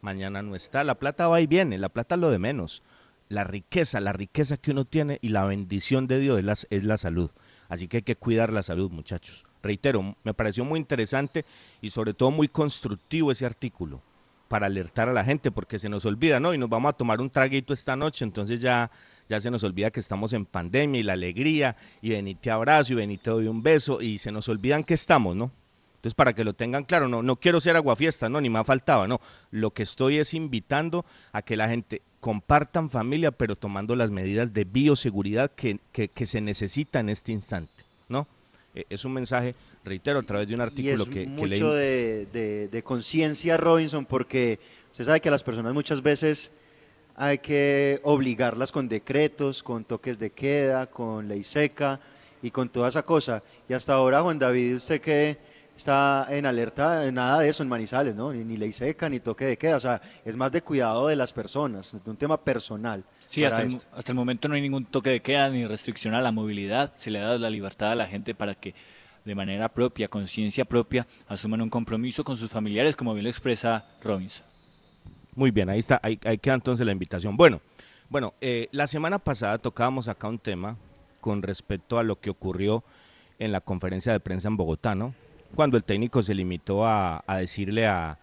[0.00, 2.82] mañana no está, la plata va y viene, la plata es lo de menos.
[3.28, 6.84] La riqueza, la riqueza que uno tiene y la bendición de Dios es la, es
[6.84, 7.30] la salud.
[7.68, 9.44] Así que hay que cuidar la salud, muchachos.
[9.62, 11.44] Reitero, me pareció muy interesante
[11.82, 14.00] y sobre todo muy constructivo ese artículo
[14.48, 16.54] para alertar a la gente, porque se nos olvida, ¿no?
[16.54, 18.90] Y nos vamos a tomar un traguito esta noche, entonces ya,
[19.28, 22.96] ya se nos olvida que estamos en pandemia y la alegría, y venite abrazo y
[22.96, 25.50] venite doy un beso, y se nos olvidan que estamos, ¿no?
[25.96, 29.08] Entonces, para que lo tengan claro, no, no quiero ser aguafiesta, no, ni más faltaba,
[29.08, 29.20] no.
[29.50, 34.54] Lo que estoy es invitando a que la gente compartan familia, pero tomando las medidas
[34.54, 38.26] de bioseguridad que, que, se necesita en este instante, ¿no?
[38.76, 41.60] Eh, es un mensaje, reitero, a través de un artículo que, mucho leí.
[41.60, 44.60] de, de, de conciencia, Robinson, porque
[44.92, 46.52] usted sabe que a las personas muchas veces
[47.20, 51.98] hay que obligarlas con decretos, con toques de queda, con ley seca
[52.42, 53.42] y con toda esa cosa.
[53.68, 55.36] Y hasta ahora, Juan David, usted que
[55.76, 58.32] está en alerta, nada de eso en Manizales, ¿no?
[58.32, 61.32] Ni, ley seca, ni toque de queda, o sea, es más de cuidado de las
[61.32, 63.02] personas, de un tema personal.
[63.28, 66.20] Sí, hasta el, hasta el, momento no hay ningún toque de queda ni restricción a
[66.20, 68.74] la movilidad, se le ha dado la libertad a la gente para que
[69.24, 73.84] de manera propia, conciencia propia, asuman un compromiso con sus familiares, como bien lo expresa
[74.02, 74.48] Robinson.
[75.38, 77.36] Muy bien, ahí está, ahí, queda entonces la invitación.
[77.36, 77.60] Bueno,
[78.08, 80.76] bueno, eh, la semana pasada tocábamos acá un tema
[81.20, 82.82] con respecto a lo que ocurrió
[83.38, 85.14] en la conferencia de prensa en Bogotá, ¿no?
[85.54, 88.18] cuando el técnico se limitó a, decirle a,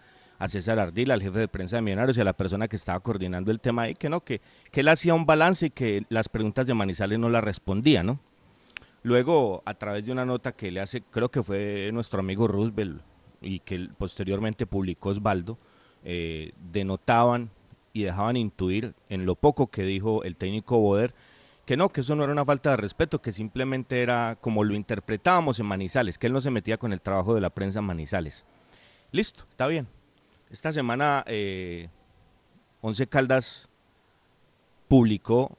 [0.46, 3.50] César Ardila, al jefe de prensa de Millonarios y a la persona que estaba coordinando
[3.50, 6.66] el tema ahí, que no, que, que él hacía un balance y que las preguntas
[6.66, 8.18] de Manizales no las respondía, ¿no?
[9.04, 13.00] Luego, a través de una nota que le hace, creo que fue nuestro amigo Roosevelt
[13.40, 15.56] y que posteriormente publicó Osvaldo,
[16.06, 17.50] eh, denotaban
[17.92, 21.12] y dejaban intuir en lo poco que dijo el técnico Boder
[21.66, 24.74] que no, que eso no era una falta de respeto, que simplemente era como lo
[24.74, 27.86] interpretábamos en Manizales, que él no se metía con el trabajo de la prensa en
[27.86, 28.44] Manizales.
[29.10, 29.88] Listo, está bien.
[30.52, 31.88] Esta semana eh,
[32.82, 33.68] Once Caldas
[34.86, 35.50] publicó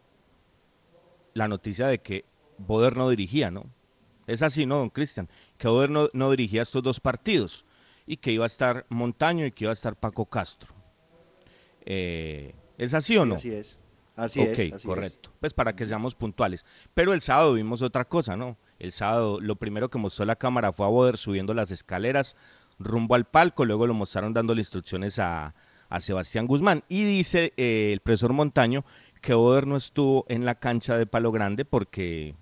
[1.34, 2.24] la noticia de que
[2.58, 3.66] Boder no dirigía, ¿no?
[4.26, 5.28] Es así, ¿no, don Cristian?
[5.58, 7.66] Que Boder no, dirigía estos dos partidos
[8.08, 10.70] y que iba a estar Montaño y que iba a estar Paco Castro.
[11.86, 13.36] Eh, ¿Es así o no?
[13.36, 13.78] así es.
[14.16, 14.74] Así es.
[14.74, 15.30] Ok, correcto.
[15.40, 16.66] Pues para que seamos puntuales.
[16.96, 18.58] Pero el sábado vimos otra cosa, ¿no?
[18.80, 22.36] El sábado lo primero que mostró la cámara fue a Boder subiendo las escaleras
[22.80, 25.54] rumbo al palco, luego lo mostraron dándole instrucciones a,
[26.00, 26.84] Sebastián Guzmán.
[26.90, 28.84] Y dice eh, el profesor Montaño
[29.22, 32.34] que Boder no estuvo en la cancha de Palo Grande porque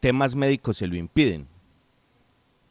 [0.00, 1.46] temas médicos se lo impiden.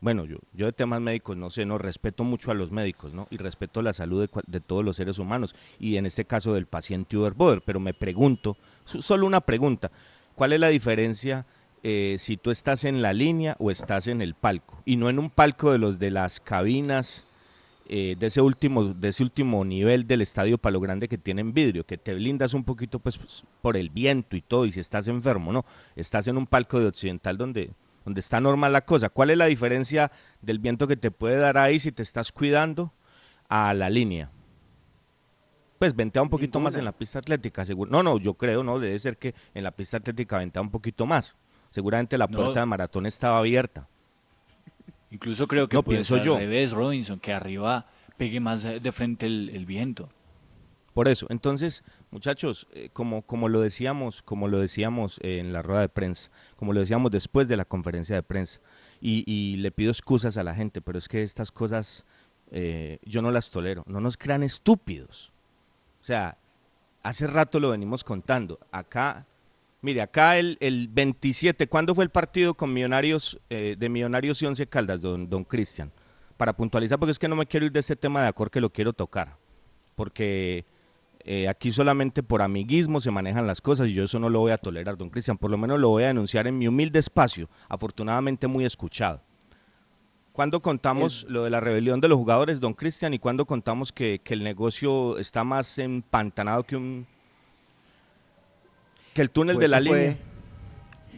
[0.02, 3.28] Bueno, yo, yo de temas médicos no sé, no respeto mucho a los médicos, ¿no?
[3.32, 6.66] Y respeto la salud de, de todos los seres humanos y en este caso del
[6.66, 9.92] paciente Uber Boder, pero me pregunto, so- solo una pregunta,
[10.36, 11.46] ¿cuál es la diferencia
[11.84, 14.76] eh, si tú estás en la línea o estás en el palco?
[14.86, 17.26] Y no en un palco de los de las cabinas
[17.90, 21.84] eh, de ese último de ese último nivel del estadio Palo Grande que tienen vidrio,
[21.84, 23.20] que te blindas un poquito pues,
[23.62, 26.88] por el viento y todo y si estás enfermo, no, estás en un palco de
[26.88, 27.70] occidental donde
[28.06, 29.10] donde está normal la cosa.
[29.10, 30.12] ¿Cuál es la diferencia
[30.42, 32.92] del viento que te puede dar ahí si te estás cuidando
[33.50, 34.30] a la línea?
[35.80, 37.90] Pues ventea un poquito más en la pista atlética, seguro.
[37.90, 41.06] No, no, yo creo, no, debe ser que en la pista atlética ventea un poquito
[41.08, 41.34] más.
[41.72, 42.38] Seguramente la No.
[42.38, 43.88] puerta de maratón estaba abierta.
[45.12, 46.34] Incluso creo que No, puede pienso ser yo.
[46.36, 47.86] al revés, Robinson, que arriba
[48.18, 50.08] pegue más de de frente el, el viento.
[50.94, 55.62] Por eso, entonces, muchachos, eh, como, como lo decíamos, como lo decíamos eh, en la
[55.62, 58.60] rueda de prensa, como lo decíamos después de la conferencia de prensa,
[59.04, 62.04] y, le pido excusas a la gente, pero es que estas cosas
[62.52, 65.32] eh, yo no las tolero, no nos crean estúpidos.
[66.02, 66.36] O sea,
[67.02, 68.60] hace rato lo venimos contando.
[68.72, 69.26] Acá,
[69.82, 74.68] mire, acá el, el 27, ¿cuándo fue el partido con Millonarios, de Millonarios y Once
[74.68, 75.90] Caldas, don, don Cristian?
[76.38, 78.62] Para puntualizar, porque es que no me quiero ir de este tema de acorde que
[78.62, 79.30] lo quiero tocar.
[79.96, 80.64] Porque
[81.26, 84.52] eh, aquí solamente por amiguismo se manejan las cosas y yo eso no lo voy
[84.52, 85.38] a tolerar, don Cristian.
[85.38, 89.20] Por lo menos lo voy a denunciar en mi humilde espacio, afortunadamente muy escuchado.
[90.34, 93.14] ¿Cuándo contamos lo de la rebelión de los jugadores, don Cristian?
[93.14, 97.06] ¿Y cuándo contamos que, que el negocio está más empantanado que un
[99.14, 100.18] que el túnel Pues de la fue- línea?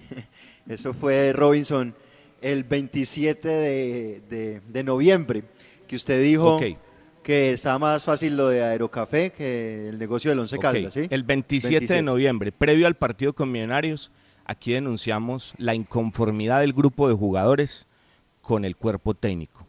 [0.67, 1.93] Eso fue Robinson
[2.41, 5.43] el 27 de, de- de noviembre,
[5.87, 6.63] que usted dijo Ok.
[7.23, 11.07] Que estaba más fácil lo de Aerocafé que el negocio del Once Caldas, ¿sí?
[11.09, 14.11] El 27, de noviembre, previo al partido con Millonarios,
[14.45, 17.85] aquí denunciamos la inconformidad del grupo de jugadores
[18.41, 19.65] con el cuerpo técnico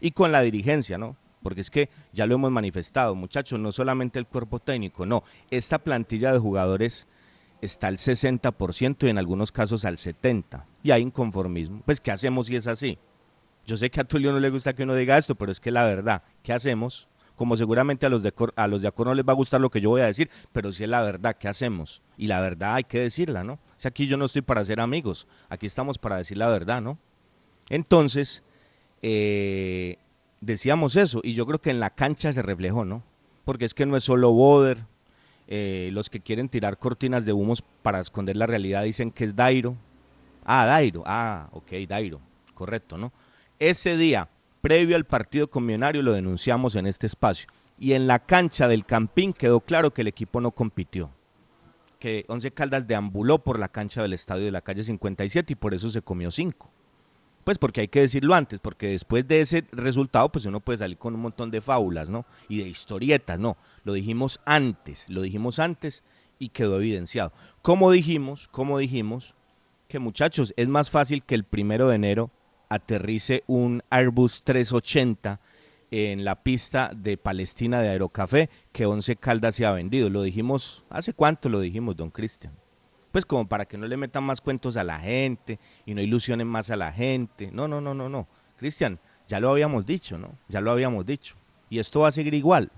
[0.00, 1.14] y con la dirigencia, ¿no?
[1.42, 5.78] Porque es que ya lo hemos manifestado, muchachos, no solamente el cuerpo técnico, no, esta
[5.78, 7.06] plantilla de jugadores
[7.60, 11.82] está al 60% y en algunos casos al 70%, y hay inconformismo.
[11.84, 12.98] Pues, ¿qué hacemos si es así?
[13.68, 15.70] Yo sé que a Tulio no le gusta que uno diga esto, pero es que
[15.70, 17.06] la verdad, ¿qué hacemos?
[17.36, 19.60] Como seguramente a los de Cor- a los de Acor no les va a gustar
[19.60, 22.00] lo que yo voy a decir, pero si es la verdad, ¿qué hacemos?
[22.16, 23.52] Y la verdad hay que decirla, ¿no?
[23.52, 26.80] O sea, aquí yo no estoy para ser amigos, aquí estamos para decir la verdad,
[26.80, 26.96] ¿no?
[27.68, 28.42] Entonces,
[29.02, 29.98] eh,
[30.40, 33.02] decíamos eso, y yo creo que en la cancha se reflejó, ¿no?
[33.44, 34.78] Porque es que no es solo Boder,
[35.46, 39.36] eh, los que quieren tirar cortinas de humos para esconder la realidad dicen que es
[39.36, 39.74] Dairo.
[40.46, 42.18] Ah, Dairo, ah, ok, Dairo,
[42.54, 43.12] correcto, ¿no?
[43.60, 44.28] Ese día,
[44.62, 47.48] previo al partido con lo denunciamos en este espacio.
[47.76, 51.10] Y en la cancha del Campín quedó claro que el equipo no compitió.
[51.98, 55.74] Que Once Caldas deambuló por la cancha del estadio de la calle 57 y por
[55.74, 56.68] eso se comió cinco.
[57.42, 60.96] Pues porque hay que decirlo antes, porque después de ese resultado, pues uno puede salir
[60.96, 62.24] con un montón de fábulas, ¿no?
[62.48, 63.56] Y de historietas, no.
[63.84, 66.04] Lo dijimos antes, lo dijimos antes
[66.38, 67.32] y quedó evidenciado.
[67.62, 69.34] Como dijimos, como dijimos,
[69.88, 72.30] que muchachos, es más fácil que el primero de enero
[72.68, 75.38] aterrice un Airbus 380
[75.90, 80.10] en la pista de Palestina de Aerocafé que Once Caldas se ha vendido.
[80.10, 82.52] Lo dijimos, ¿hace cuánto lo dijimos, don Cristian?
[83.12, 86.46] Pues como para que no le metan más cuentos a la gente y no ilusionen
[86.46, 87.50] más a la gente.
[87.52, 88.26] No, no, no, no, no.
[88.58, 90.30] Cristian, ya lo habíamos dicho, ¿no?
[90.48, 91.34] Ya lo habíamos dicho.
[91.70, 92.70] Y esto va a seguir igual.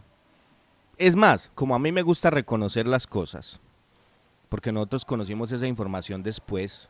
[0.99, 3.59] Es más, como a mí me gusta reconocer las cosas,
[4.49, 6.89] porque nosotros conocimos esa información después,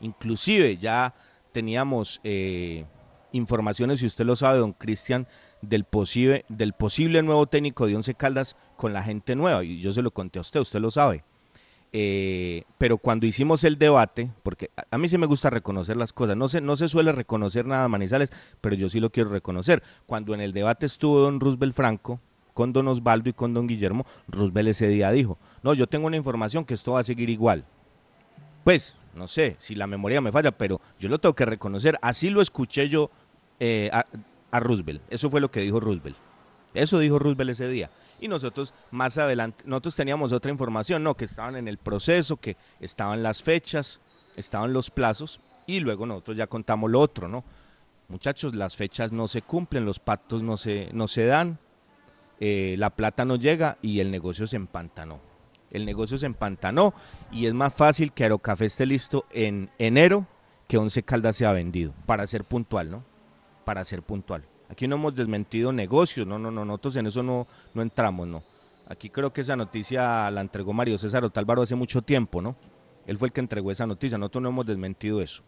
[0.00, 1.14] inclusive ya
[1.54, 2.84] teníamos eh,
[3.32, 5.26] informaciones, si usted lo sabe, don Cristian,
[5.62, 9.92] del posible, del posible nuevo técnico de Once Caldas con la gente nueva, y yo
[9.92, 11.22] se lo conté a usted, usted lo sabe.
[11.96, 16.36] Eh, pero cuando hicimos el debate, porque a, mí sí me gusta reconocer las cosas,
[16.36, 19.80] no se, no se suele reconocer nada Manizales, pero yo sí lo quiero reconocer.
[20.06, 22.18] Cuando en el debate estuvo don Roosevelt Franco,
[22.52, 26.16] con don Osvaldo y con don Guillermo, Roosevelt ese día dijo, no, yo tengo una
[26.16, 27.62] información que esto va a seguir igual.
[28.64, 31.98] Pues, no sé si la memoria me falla, pero yo lo tengo que reconocer.
[32.02, 33.10] Así lo escuché yo
[33.60, 35.02] eh, a, Roosevelt.
[35.10, 36.16] Eso fue lo que dijo Roosevelt.
[36.74, 37.90] Eso dijo Roosevelt ese día.
[38.20, 42.56] Y nosotros más adelante, nosotros teníamos otra información, no, que estaban en el proceso, que
[42.80, 44.00] estaban las fechas,
[44.36, 47.42] estaban los plazos, y luego nosotros ya contamos lo otro, ¿no?
[48.08, 51.58] Muchachos, las fechas no se cumplen, los pactos no se, no se dan,
[52.40, 55.18] eh, la plata no llega y el negocio se empantanó.
[55.70, 56.94] El negocio se empantanó
[57.34, 60.24] y es más fácil que Aerocafé esté listo en enero
[60.68, 63.02] que Once Caldas se ha vendido, para ser puntual, ¿no?
[63.64, 64.44] Para ser puntual.
[64.70, 68.42] Aquí no hemos desmentido negocios, no, no, no, nosotros en eso no, no entramos, no.
[68.88, 72.54] Aquí creo que esa noticia la entregó Mario César Otálvaro hace mucho tiempo, ¿no?
[73.06, 75.42] Él fue el que entregó esa noticia, nosotros no hemos desmentido eso.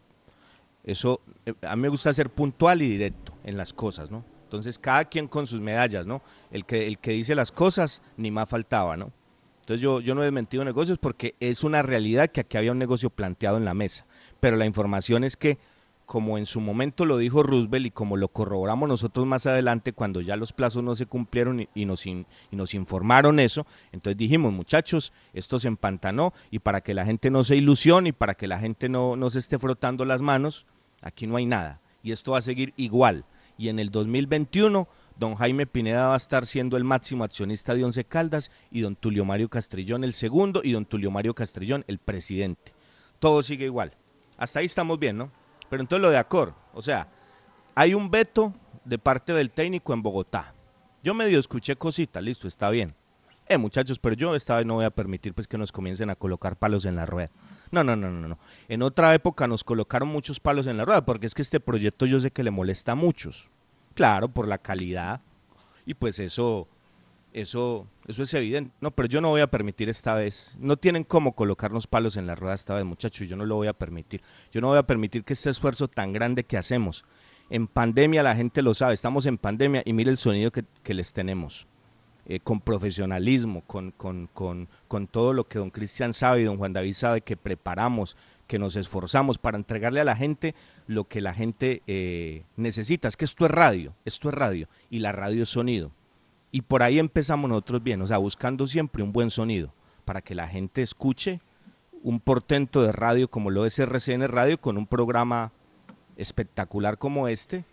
[0.85, 4.25] Eso, eh, a mí me gusta ser puntual y directo en las cosas, ¿no?
[4.45, 6.21] Entonces, cada quien con sus medallas, ¿no?
[6.51, 9.11] El que, el que dice las cosas, ni más faltaba, ¿no?
[9.67, 12.79] Entonces, yo, yo no he desmentido negocios porque es una realidad que aquí había un
[12.79, 14.05] negocio planteado en la mesa.
[14.39, 15.59] Pero la información es que
[16.07, 20.21] como en su momento lo dijo Roosevelt y como lo corroboramos nosotros más adelante cuando
[20.21, 25.13] ya los plazos no se cumplieron y, nos, y nos informaron eso, entonces dijimos, muchachos,
[25.35, 28.61] esto se empantanó y para que la gente no se ilusione y para que la
[28.61, 30.65] gente no, no se esté frotando las manos,
[31.03, 33.25] aquí no hay nada y esto va a seguir igual.
[33.59, 34.87] Y en el 2021,
[35.19, 38.97] don Jaime Pineda va a estar siendo el máximo accionista de Once Caldas y don
[38.97, 42.73] Tulio Mario Castrillón el segundo y don Tulio Mario Castrillón el presidente.
[43.19, 43.93] Todo sigue igual.
[44.39, 45.31] Hasta ahí estamos bien, ¿no?
[45.71, 47.09] Pero entonces lo de Acor, o sea,
[47.75, 48.53] hay un veto
[48.85, 50.53] de parte del técnico en Bogotá.
[51.03, 52.95] Yo medio escuché cositas, listo, está bien.
[53.49, 56.17] Eh, muchachos, pero yo esta vez no voy a permitir pues que nos comiencen a
[56.17, 57.31] colocar palos en la rueda.
[57.71, 58.39] No, no, no, no, no.
[58.69, 62.07] En otra época nos colocaron muchos palos en la rueda porque es que este proyecto
[62.07, 63.49] yo sé que le molesta a muchos.
[63.97, 65.21] Claro, por la calidad.
[65.85, 66.69] Y pues eso
[67.37, 68.75] eso, eso es evidente.
[68.81, 70.55] No, pero yo no voy a permitir esta vez.
[70.59, 73.67] No tienen cómo colocarnos palos en la rueda esta vez, muchachos, yo no lo voy
[73.67, 74.23] a permitir.
[74.53, 77.05] Yo no voy a permitir que este esfuerzo tan grande que hacemos.
[77.51, 81.13] En pandemia la gente lo sabe, estamos en pandemia y mire el sonido que, les
[81.13, 81.67] tenemos.
[82.27, 86.57] Eh, con profesionalismo, con, con, con, con todo lo que don Cristian sabe y don
[86.57, 90.55] Juan David sabe, que preparamos, que nos esforzamos para entregarle a la gente
[90.87, 93.09] lo que la gente eh, necesita.
[93.09, 95.91] Es que esto es radio, esto es radio y la radio es sonido.
[96.53, 99.71] Y por ahí empezamos nosotros bien, o sea, buscando siempre un buen sonido
[100.05, 101.41] para que la gente escuche
[102.03, 105.51] un portento de radio como lo es RCN Radio con un programa
[106.17, 107.65] espectacular como este.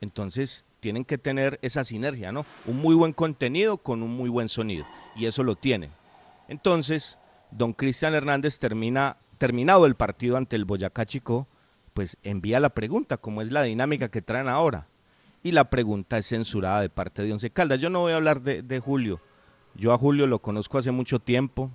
[0.00, 2.44] Entonces tienen que tener esa sinergia, ¿no?
[2.66, 4.86] Un muy buen contenido con un muy buen sonido.
[5.14, 5.90] Y eso lo tienen.
[6.48, 7.18] Entonces,
[7.50, 11.48] don Cristian Hernández termina, terminado el partido ante el Boyacá Chico,
[11.94, 14.86] pues envía la pregunta, ¿cómo es la dinámica que traen ahora?
[15.42, 17.80] y la pregunta es censurada de parte de Once Caldas.
[17.80, 19.20] Yo no voy a hablar de, Julio.
[19.74, 21.70] Yo a Julio lo conozco hace mucho tiempo.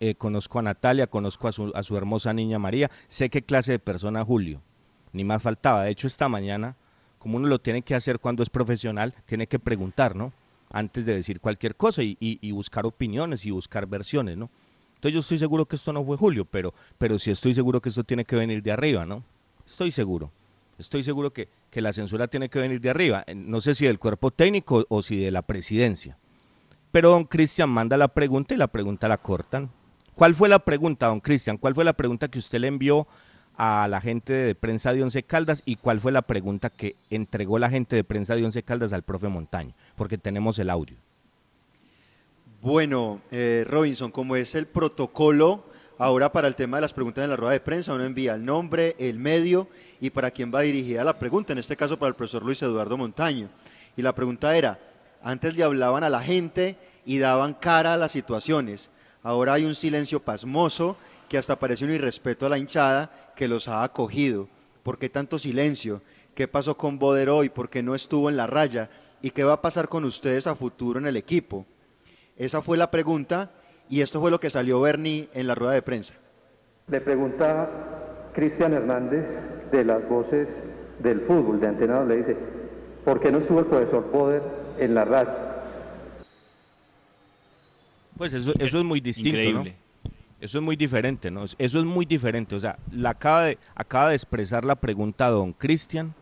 [0.00, 2.90] Eh, conozco a Natalia, conozco a su, a su hermosa niña María.
[3.08, 4.60] Sé qué clase de persona Julio.
[5.12, 5.84] Ni más faltaba.
[5.84, 6.74] De hecho, esta mañana,
[7.18, 10.32] como uno lo tiene que hacer cuando es profesional, tiene que preguntar, ¿no?
[10.70, 14.50] Antes de decir cualquier cosa y, y, buscar opiniones y buscar versiones, ¿no?
[14.98, 17.88] Entonces yo estoy seguro que esto no fue Julio, pero, pero sí estoy seguro que
[17.88, 19.22] esto tiene que venir de arriba, ¿no?
[19.64, 20.32] Estoy seguro.
[20.76, 23.24] Estoy seguro que, que la censura tiene que venir de arriba.
[23.32, 26.16] No sé si del cuerpo técnico o si de la presidencia.
[26.90, 29.70] Pero don Cristian manda la pregunta y la pregunta la cortan.
[30.16, 31.58] ¿Cuál fue la pregunta, don Cristian?
[31.58, 33.06] ¿Cuál fue la pregunta que usted le envió
[33.56, 37.60] a la gente de prensa de Once Caldas y cuál fue la pregunta que entregó
[37.60, 39.70] la gente de prensa de Once Caldas al profe Montaño?
[39.94, 40.96] Porque tenemos el audio.
[42.60, 45.64] Bueno, eh, Robinson, como es el protocolo
[46.00, 48.44] Ahora para el tema de las preguntas en la rueda de prensa, uno envía el
[48.44, 49.66] nombre, el medio
[50.00, 52.96] y para quién va dirigida la pregunta, en este caso para el profesor Luis Eduardo
[52.96, 53.48] Montaño.
[53.96, 54.78] Y la pregunta era,
[55.24, 58.90] antes le hablaban a la gente y daban cara a las situaciones,
[59.24, 60.96] ahora hay un silencio pasmoso
[61.28, 64.46] que hasta parece un irrespeto a la hinchada que los ha acogido.
[64.84, 66.00] ¿Por qué tanto silencio?
[66.36, 67.48] ¿Qué pasó con Boder hoy?
[67.48, 68.88] ¿Por qué no estuvo en la raya?
[69.20, 71.66] ¿Y qué va a pasar con ustedes a futuro en el equipo?
[72.38, 73.50] Esa fue la pregunta
[73.90, 76.14] y esto fue lo que salió Bernie en la rueda de prensa.
[76.88, 77.68] Le pregunta
[78.32, 79.26] Cristian Hernández
[79.72, 80.48] de las voces
[81.00, 82.36] del fútbol, de Antena, le dice,
[83.04, 84.42] ¿por qué no estuvo el profesor Poder
[84.78, 85.36] en la racha?
[88.16, 89.64] Pues eso, eso es muy distinto, ¿no?
[90.40, 91.44] Eso es muy diferente, ¿no?
[91.44, 92.54] Eso es muy diferente.
[92.54, 96.14] O sea, la acaba, de, acaba de expresar la pregunta don Cristian,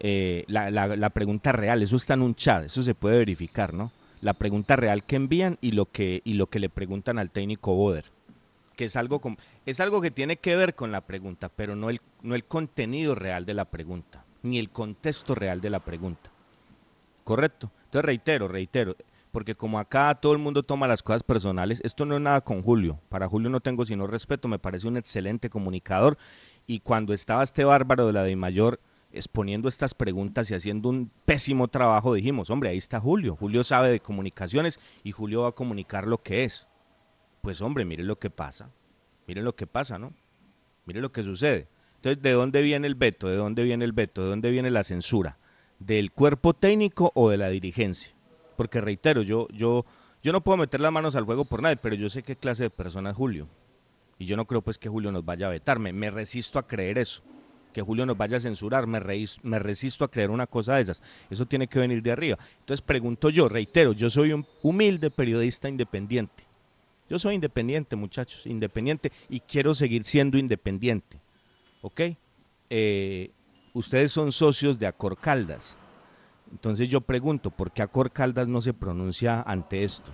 [0.00, 3.74] eh, la, la, la, pregunta real, eso está en un chat, eso se puede verificar,
[3.74, 3.92] ¿no?
[4.20, 7.74] La pregunta real que envían y lo que, y lo que le preguntan al técnico
[7.74, 8.04] Boder.
[8.76, 9.20] Que es algo,
[9.66, 13.14] es algo que tiene que ver con la pregunta, pero no el, no el contenido
[13.14, 16.30] real de la pregunta, ni el contexto real de la pregunta.
[17.24, 17.70] ¿Correcto?
[17.86, 18.94] Entonces reitero, reitero,
[19.32, 22.62] porque como acá todo el mundo toma las cosas personales, esto no es nada con
[22.62, 22.98] Julio.
[23.08, 26.16] Para Julio no tengo sino respeto, me parece un excelente comunicador.
[26.66, 28.78] Y cuando estaba este bárbaro de la de mayor
[29.12, 33.36] exponiendo estas preguntas y haciendo un pésimo trabajo, dijimos, hombre, ahí está Julio.
[33.36, 36.66] Julio sabe de comunicaciones y Julio va a comunicar lo que es.
[37.42, 38.68] Pues hombre, mire lo que pasa.
[39.26, 40.12] Mire lo que pasa, ¿no?
[40.86, 41.66] Mire lo que sucede.
[41.96, 43.28] Entonces, ¿de dónde viene el veto?
[43.28, 44.22] ¿De dónde viene el veto?
[44.22, 45.36] ¿De dónde viene la censura?
[45.78, 48.12] ¿Del cuerpo técnico o de la dirigencia?
[48.56, 49.84] Porque reitero, yo, yo,
[50.22, 52.64] yo no puedo meter las manos al fuego por nadie, pero yo sé qué clase
[52.64, 53.46] de persona es Julio.
[54.18, 55.92] Y yo no creo pues que Julio nos vaya a vetarme.
[55.92, 57.22] Me resisto a creer eso
[57.72, 59.00] que Julio nos vaya a censurar, me,
[59.58, 61.02] resisto a creer una cosa de esas.
[61.30, 62.38] Eso tiene que venir de arriba.
[62.60, 66.44] Entonces pregunto yo, reitero, yo soy un humilde periodista independiente.
[67.08, 71.16] Yo soy independiente, muchachos, independiente y quiero seguir siendo independiente.
[71.80, 72.00] ¿Ok?
[72.70, 73.30] eh,
[73.72, 75.76] ustedes son socios de Acor Caldas.
[76.50, 80.10] Entonces yo pregunto, ¿por qué Acor Caldas no se pronuncia ante esto?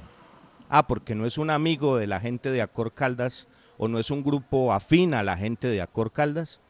[0.68, 3.46] Ah, porque no es un amigo de la gente de Acor Caldas
[3.78, 6.60] o no es un grupo afín a la gente de Acor Caldas.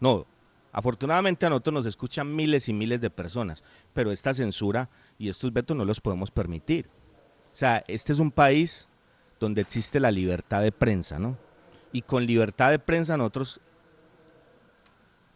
[0.00, 0.26] No,
[0.72, 4.88] afortunadamente a nosotros nos escuchan miles y miles de personas, pero esta censura
[5.18, 6.86] y estos vetos no los podemos permitir.
[7.52, 8.86] O sea, este es un país
[9.40, 11.36] donde existe la libertad de prensa, ¿no?
[11.92, 13.60] Y con libertad de prensa nosotros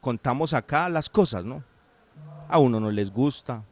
[0.00, 1.62] contamos acá las cosas, ¿no?
[2.48, 3.62] A uno no les gusta,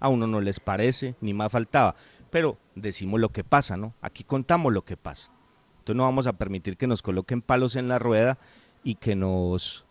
[0.00, 1.94] a uno no les parece, ni más faltaba,
[2.30, 3.92] pero decimos lo que pasa, ¿no?
[4.02, 5.30] Aquí contamos lo que pasa.
[5.78, 8.36] Entonces no vamos a permitir que nos coloquen palos en la rueda
[8.84, 9.84] y que nos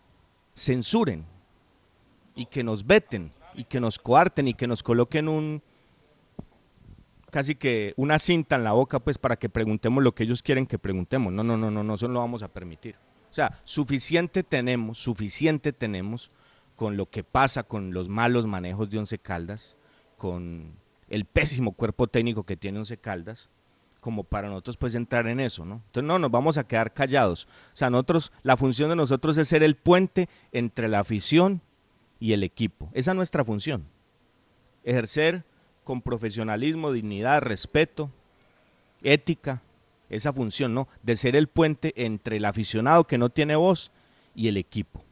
[0.58, 1.24] censuren
[2.34, 5.62] y que nos veten y que nos coarten y que nos coloquen un
[7.30, 10.66] casi que una cinta en la boca pues para que preguntemos lo que ellos quieren
[10.66, 11.32] que preguntemos.
[11.32, 12.94] No, no, no, no, no, eso no lo vamos a permitir.
[13.30, 16.30] O sea, suficiente tenemos, suficiente tenemos
[16.76, 19.74] con lo que pasa con los malos manejos de Once Caldas,
[20.16, 20.64] con
[21.08, 23.48] el pésimo cuerpo técnico que tiene Once Caldas,
[24.00, 25.76] como para nosotros pues entrar en eso, ¿no?
[25.86, 27.46] Entonces no, nos vamos a quedar callados.
[27.74, 31.60] O sea, nosotros, la función de nosotros es ser el puente entre la afición
[32.20, 32.88] y el equipo.
[32.94, 33.84] Esa es nuestra función.
[34.84, 35.42] Ejercer
[35.84, 38.10] con profesionalismo, dignidad, respeto,
[39.02, 39.60] ética,
[40.10, 40.88] esa función, ¿no?
[41.02, 43.90] De ser el puente entre el aficionado que no tiene voz
[44.34, 45.02] y el equipo.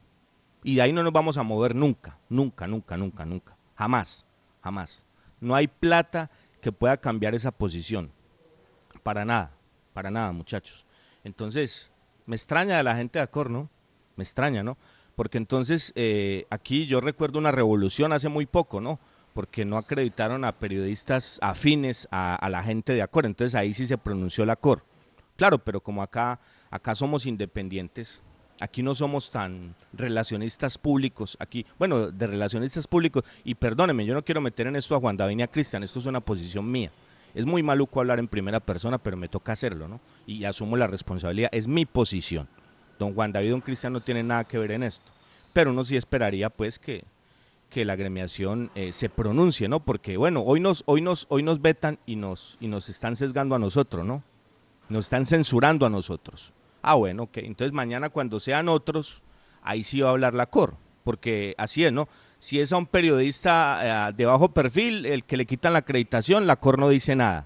[0.63, 3.55] Y de ahí no nos vamos a mover nunca, nunca, nunca, nunca, nunca.
[3.77, 4.25] Jamás,
[4.63, 5.03] jamás.
[5.41, 6.31] No hay plata
[6.63, 8.11] que pueda cambiar esa posición.
[9.07, 9.53] Para nada,
[9.95, 10.83] para nada, muchachos.
[11.23, 11.89] Entonces,
[12.27, 13.69] me extraña de la gente de Acor, ¿no?
[14.17, 14.77] Me extraña, ¿no?
[15.15, 18.99] Porque entonces eh, aquí yo recuerdo una revolución hace muy poco, ¿no?
[19.33, 23.27] Porque no acreditaron a periodistas afines a, la gente de Acor.
[23.27, 24.83] Entonces ahí sí se pronunció la Acor.
[25.37, 26.41] Claro, pero como acá,
[26.73, 28.21] acá somos independientes,
[28.59, 34.25] aquí no somos tan relacionistas públicos, aquí, bueno, de relacionistas públicos, y perdónenme, yo no
[34.25, 36.91] quiero meter en esto a Juan David a Cristian, esto es una posición mía.
[37.37, 40.01] Es muy maluco hablar en primera persona, pero me toca hacerlo, ¿no?
[40.27, 42.49] Y asumo la responsabilidad, es mi posición.
[42.99, 45.05] Don Juan David don Cristian no tienen nada que ver en esto.
[45.53, 47.05] Pero uno sí esperaría, pues, que,
[47.69, 49.81] que la agremiación eh, se pronuncie, ¿no?
[49.81, 53.55] Porque, bueno, hoy nos, hoy nos, hoy nos vetan y nos, y nos están sesgando
[53.55, 54.23] a nosotros, ¿no?
[54.89, 56.53] Nos están censurando a nosotros.
[56.81, 57.37] Ah, bueno, ok.
[57.37, 59.21] Entonces mañana cuando sean otros,
[59.63, 60.73] ahí sí va a hablar la COR,
[61.05, 62.09] porque así es, ¿no?
[62.47, 66.47] Si es a un periodista eh, de bajo perfil, el que le quitan la acreditación,
[66.47, 67.45] la COR no dice nada.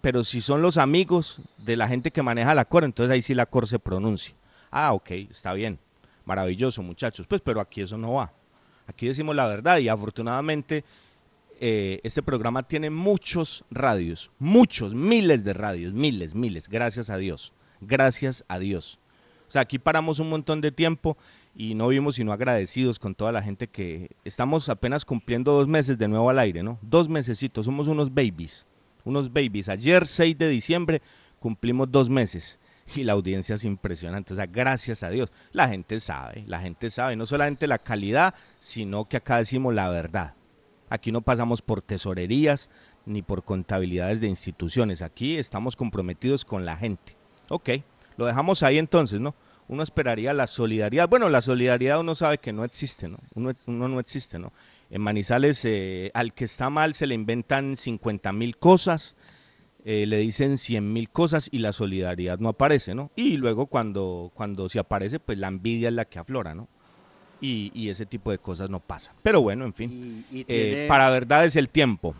[0.00, 3.34] Pero si son los amigos de la gente que maneja la COR, entonces ahí sí
[3.34, 4.36] la COR se pronuncia.
[4.70, 5.80] Ah, ok, está bien.
[6.26, 7.26] Maravilloso, muchachos.
[7.26, 8.30] Pues, pero aquí eso no va.
[8.86, 10.84] Aquí decimos la verdad y afortunadamente
[11.58, 17.52] eh, este programa tiene muchos radios, muchos, miles de radios, miles, miles, gracias a Dios
[17.80, 18.98] gracias a Dios.
[19.48, 21.16] O sea, aquí paramos un montón de tiempo
[21.54, 25.96] y no vimos sino agradecidos con toda la gente que estamos apenas cumpliendo dos meses
[25.98, 26.78] de nuevo al aire, ¿no?
[26.82, 28.66] Dos mesecitos, somos unos babies,
[29.04, 29.68] unos babies.
[29.68, 31.00] Ayer, 6 de diciembre,
[31.40, 32.58] cumplimos dos meses
[32.94, 34.32] y la audiencia es impresionante.
[34.32, 35.30] O sea, gracias a Dios.
[35.52, 39.88] La gente sabe, la gente sabe, no solamente la calidad, sino que acá decimos la
[39.88, 40.34] verdad.
[40.90, 42.70] Aquí no pasamos por tesorerías
[43.06, 45.02] ni por contabilidades de instituciones.
[45.02, 47.14] Aquí estamos comprometidos con la gente.
[47.48, 47.70] Ok,
[48.16, 49.34] lo dejamos ahí entonces, ¿no?
[49.68, 51.08] Uno esperaría la solidaridad.
[51.08, 53.18] Bueno, la solidaridad uno sabe que no existe, ¿no?
[53.34, 54.52] Uno, no existe, ¿no?
[54.90, 59.16] En Manizales, eh, al que está mal se le inventan 50 mil cosas,
[59.84, 63.10] eh, le dicen 100 mil cosas y la solidaridad no aparece, ¿no?
[63.16, 66.68] Y luego cuando, cuando se aparece, pues la envidia es la que aflora, ¿no?
[67.40, 69.12] Y, ese tipo de cosas no pasa.
[69.22, 72.14] Pero bueno, en fin, eh, para verdad es el tiempo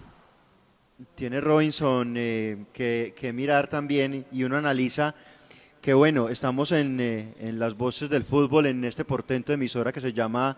[1.14, 5.14] tiene Robinson que, mirar también y uno analiza
[5.87, 9.93] que bueno, estamos en, eh, en, las voces del fútbol, en este portento de emisora
[9.93, 10.57] que se llama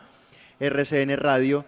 [0.59, 1.66] RCN Radio,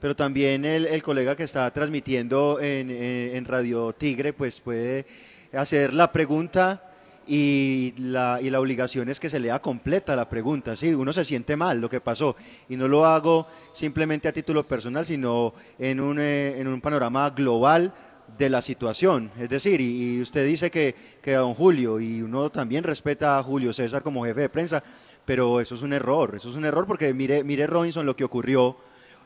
[0.00, 5.04] pero también el, colega que está transmitiendo en, eh, en, Radio Tigre, pues puede
[5.52, 6.90] hacer la pregunta
[7.26, 10.74] y la, y la obligación es que se lea completa la pregunta.
[10.74, 12.34] Sí, uno se siente mal lo que pasó
[12.70, 17.92] y no lo hago simplemente a título personal, sino en un, en un panorama global
[18.38, 19.30] de la situación.
[19.38, 23.72] Es decir, y, usted dice que, que, don Julio, y uno también respeta a Julio
[23.72, 24.82] César como jefe de prensa,
[25.24, 28.24] pero eso es un error, eso es un error porque mire, mire Robinson lo que
[28.24, 28.76] ocurrió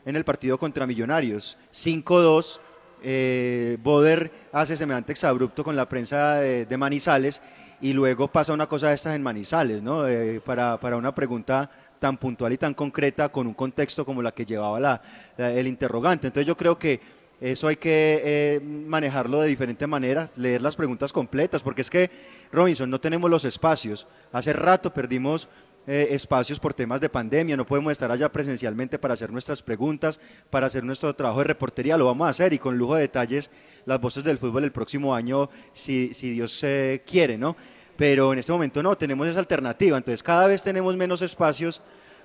[0.05, 1.57] en el partido contra Millonarios.
[1.73, 2.59] 5-2,
[3.03, 7.41] eh, Boder hace semejante exabrupto con la prensa de, Manizales
[7.81, 10.07] y luego pasa una cosa de estas en Manizales, ¿no?
[10.07, 14.31] Eh, para, para, una pregunta tan puntual y tan concreta con un contexto como la
[14.31, 15.01] que llevaba la,
[15.37, 16.27] el interrogante.
[16.27, 16.99] Entonces yo creo que
[17.39, 22.09] eso hay que eh, manejarlo de diferentes maneras, leer las preguntas completas, porque es que,
[22.51, 24.07] Robinson, no tenemos los espacios.
[24.31, 25.47] Hace rato perdimos
[25.85, 30.19] eh, espacios por temas de pandemia, no podemos estar allá presencialmente para hacer nuestras preguntas,
[30.49, 33.49] para hacer nuestro trabajo de reportería, lo vamos a hacer y con lujo de detalles
[33.85, 37.55] las voces del fútbol el próximo año, si, si Dios eh, quiere, ¿no?
[37.95, 41.81] Pero en este momento no, tenemos esa alternativa, entonces cada vez tenemos menos espacios.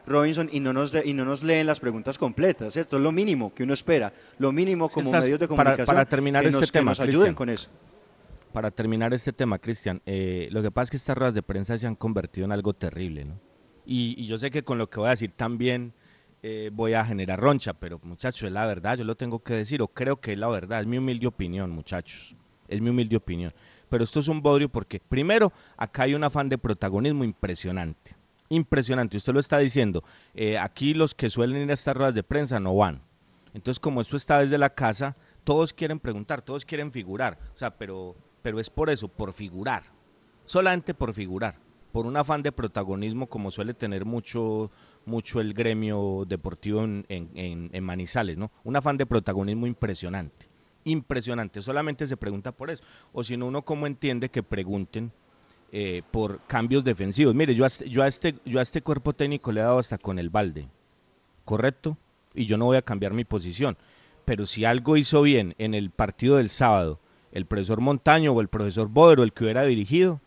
[0.07, 2.77] Robinson y no nos de- y no nos leen las preguntas completas.
[2.77, 6.05] Esto es lo mínimo que uno espera, lo mínimo que como medios de comunicación para
[6.05, 7.35] terminar que este nos, que tema, nos ayuden Cristian.
[7.35, 7.69] con eso.
[8.53, 11.79] Para terminar este tema, Cristian, eh, lo que pasa es que estas ruedas de prensa
[11.79, 13.33] se han convertido en algo terrible, ¿no?
[13.87, 15.93] Y, y yo sé que con lo que voy a decir también
[16.43, 19.81] eh, voy a generar roncha, pero muchachos, es la verdad, yo lo tengo que decir,
[19.81, 22.35] o creo que es la verdad, es mi humilde opinión, muchachos,
[22.69, 23.53] es mi humilde opinión.
[23.89, 28.13] Pero esto es un bodrio porque, primero, acá hay un afán de protagonismo impresionante,
[28.53, 32.23] impresionante, usted lo está diciendo, eh, aquí los que suelen ir a estas ruedas de
[32.23, 33.01] prensa no van.
[33.55, 37.71] Entonces, como esto está desde la casa, todos quieren preguntar, todos quieren figurar, o sea,
[37.71, 39.83] pero, pero es por eso, por figurar,
[40.45, 41.55] solamente por figurar,
[41.93, 44.71] por un afán de protagonismo como suele tener mucho,
[45.07, 48.51] mucho el gremio deportivo en, Manizales, ¿no?
[48.65, 50.47] Un afán de protagonismo impresionante,
[50.85, 55.11] impresionante, solamente se pregunta por eso, o si no, uno cómo entiende que pregunten
[55.73, 57.35] eh, por cambios defensivos.
[57.35, 59.79] Mire, yo a, este, yo, a este, yo a este cuerpo técnico le he dado
[59.79, 60.67] hasta con el balde,
[61.47, 61.97] ¿correcto?
[62.35, 63.77] Y yo no voy a cambiar mi posición.
[64.27, 66.99] Pero si algo hizo bien en el partido del sábado,
[67.33, 70.21] el profesor Montaño o el profesor Boder o el que hubiera dirigido,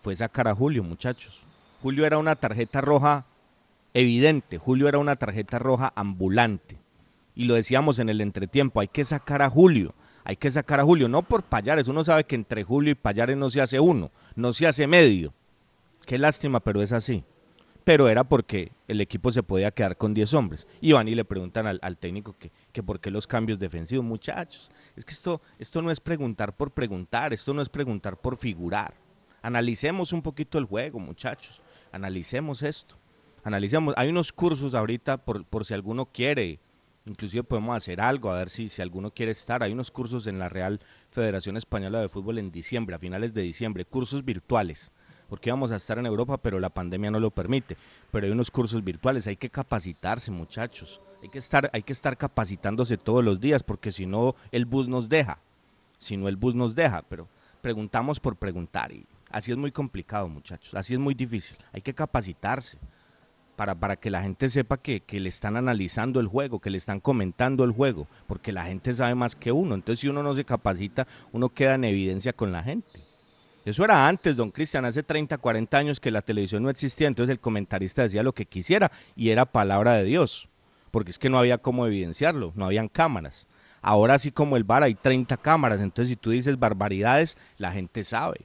[0.00, 1.42] fue sacar a Julio, muchachos.
[1.82, 3.24] Julio era una tarjeta roja
[3.94, 6.76] evidente, Julio era una tarjeta roja ambulante.
[7.36, 9.92] Y lo decíamos en el entretiempo, hay que sacar a Julio,
[10.24, 13.36] hay que sacar a Julio, no por Payares, uno sabe que entre Julio y Payares
[13.36, 15.32] no se hace uno, no se hace medio.
[16.06, 17.22] Qué lástima, pero es así.
[17.84, 20.66] Pero era porque el equipo se podía quedar con 10 hombres.
[20.80, 24.70] Y y le preguntan al, al técnico que, que por qué los cambios defensivos, muchachos.
[24.96, 28.92] Es que esto, esto no es preguntar por preguntar, esto no es preguntar por figurar.
[29.42, 31.60] Analicemos un poquito el juego, muchachos.
[31.92, 32.94] Analicemos esto.
[33.44, 33.94] Analicemos.
[33.96, 36.58] Hay unos cursos ahorita por, por si alguno quiere.
[37.06, 39.62] Inclusive podemos hacer algo, a ver si, si alguno quiere estar.
[39.62, 40.78] Hay unos cursos en la Real
[41.12, 44.90] Federación Española de Fútbol en diciembre, a finales de diciembre, cursos virtuales,
[45.28, 47.76] porque íbamos a estar en Europa, pero la pandemia no lo permite.
[48.10, 51.00] Pero hay unos cursos virtuales, hay que capacitarse, muchachos.
[51.22, 54.88] Hay que estar, hay que estar capacitándose todos los días, porque si no, el bus
[54.88, 55.38] nos deja.
[55.98, 57.02] Si no, el bus nos deja.
[57.08, 57.28] Pero
[57.60, 60.74] preguntamos por preguntar y así es muy complicado, muchachos.
[60.74, 61.56] Así es muy difícil.
[61.72, 62.78] Hay que capacitarse
[63.56, 66.78] para, para que la gente sepa que, que le están analizando el juego, que le
[66.78, 69.74] están comentando el juego, porque la gente sabe más que uno.
[69.74, 73.02] Entonces, si uno no se capacita, uno queda en evidencia con la gente.
[73.64, 77.30] Eso era antes, don Cristian, hace 30, 40 años que la televisión no existía, entonces
[77.30, 80.48] el comentarista decía lo que quisiera y era palabra de Dios,
[80.90, 83.46] porque es que no había cómo evidenciarlo, no habían cámaras.
[83.80, 88.02] Ahora así como el bar hay 30 cámaras, entonces si tú dices barbaridades, la gente
[88.02, 88.40] sabe.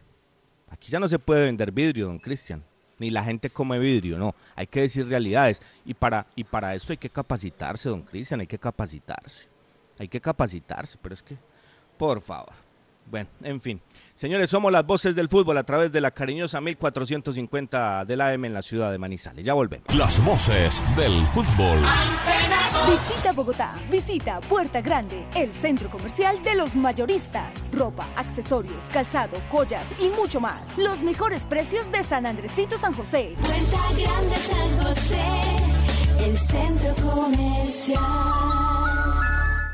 [0.70, 2.62] Aquí ya no se puede vender vidrio, don Cristian,
[2.99, 5.61] ni la gente come vidrio, no, hay que decir realidades.
[5.85, 9.47] Y para, y para esto hay que capacitarse, don Cristian, hay que capacitarse.
[9.99, 11.35] Hay que capacitarse, pero es que,
[11.97, 12.53] por favor.
[13.09, 13.81] Bueno, en fin.
[14.18, 18.53] Señores, somos las voces del fútbol a través de la cariñosa 1450 del AM en
[18.55, 19.45] la ciudad de Manizales.
[19.45, 19.93] Ya volvemos.
[19.93, 21.78] Las voces del fútbol.
[22.89, 27.53] Visita Bogotá, visita Puerta Grande, el centro comercial de los mayoristas.
[27.72, 30.76] Ropa, accesorios, calzado, joyas y mucho más.
[30.80, 33.36] Los mejores precios de San Andresito San José.
[33.39, 38.76] Puerta Grande San José, el centro comercial.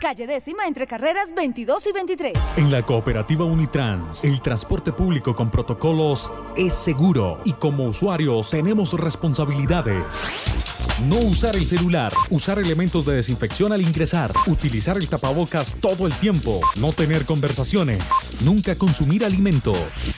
[0.04, 2.34] Calle décima entre carreras 22 y 23.
[2.58, 8.92] En la cooperativa Unitrans, el transporte público con protocolos es seguro y como usuarios tenemos
[9.00, 10.04] responsabilidades.
[11.08, 16.12] No usar el celular, usar elementos de desinfección al ingresar, utilizar el tapabocas todo el
[16.16, 18.04] tiempo, no tener conversaciones,
[18.42, 20.13] nunca consumir alimentos.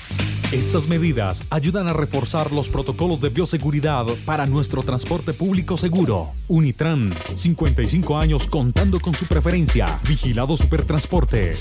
[0.52, 6.34] Estas medidas ayudan a reforzar los protocolos de bioseguridad para nuestro transporte público seguro.
[6.48, 10.00] Unitrans, 55 años contando con su preferencia.
[10.08, 11.56] Vigilado Supertransporte.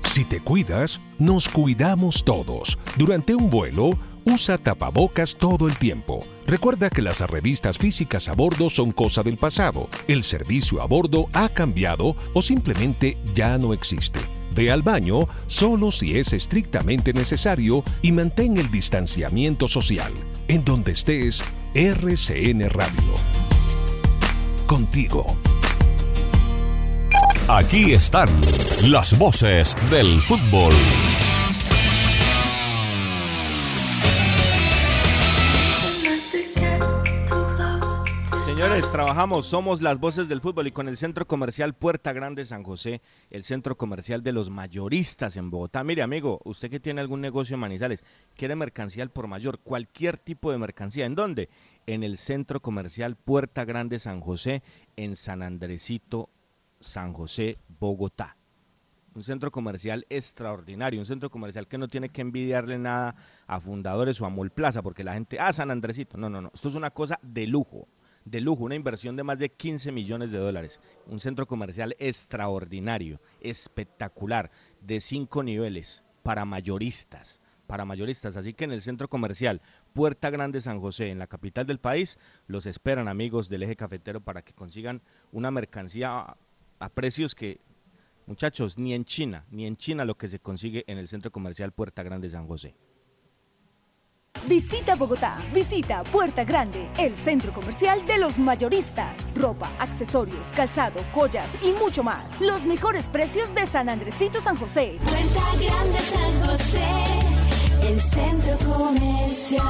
[0.05, 2.79] Si te cuidas, nos cuidamos todos.
[2.97, 6.21] Durante un vuelo, usa tapabocas todo el tiempo.
[6.47, 9.89] Recuerda que las revistas físicas a bordo son cosa del pasado.
[10.09, 14.21] El servicio a bordo ha cambiado o simplemente ya no existe.
[14.55, 20.13] Ve al baño solo si es estrictamente necesario y mantén el distanciamiento social.
[20.51, 21.45] En donde estés,
[21.75, 23.15] RCN Radio.
[24.67, 25.25] Contigo.
[27.47, 28.29] Aquí están
[28.83, 30.75] las voces del fútbol.
[38.71, 43.01] Trabajamos, somos las voces del fútbol y con el Centro Comercial Puerta Grande San José,
[43.31, 45.83] el centro comercial de los mayoristas en Bogotá.
[45.85, 48.05] Mire, amigo, usted que tiene algún negocio en Manizales,
[48.37, 51.05] quiere mercancía al por mayor, cualquier tipo de mercancía.
[51.05, 51.49] ¿En dónde?
[51.87, 54.63] En el Centro Comercial Puerta Grande San José,
[54.97, 56.29] en San Andresito,
[56.81, 58.35] San José, Bogotá.
[59.15, 63.15] Un centro comercial extraordinario, un centro comercial que no tiene que envidiarle nada
[63.47, 66.69] a fundadores o a Molplaza, porque la gente, ah, San Andresito, no, no, no, esto
[66.69, 67.87] es una cosa de lujo
[68.25, 73.19] de lujo, una inversión de más de 15 millones de dólares, un centro comercial extraordinario,
[73.41, 74.51] espectacular,
[74.83, 78.37] de cinco niveles, para mayoristas, para mayoristas.
[78.37, 79.61] Así que en el centro comercial
[79.95, 84.21] Puerta Grande San José, en la capital del país, los esperan amigos del eje cafetero
[84.21, 85.01] para que consigan
[85.33, 86.27] una mercancía
[86.79, 87.59] a precios que,
[88.27, 91.73] muchachos, ni en China, ni en China lo que se consigue en el centro comercial
[91.73, 92.75] Puerta Grande San José.
[94.47, 99.15] Visita Bogotá, visita Puerta Grande, el centro comercial de los mayoristas.
[99.37, 102.41] Ropa, accesorios, calzado, joyas y mucho más.
[102.41, 104.99] Los mejores precios de San Andresito San José.
[105.03, 109.65] Puerta Grande San José, el centro comercial.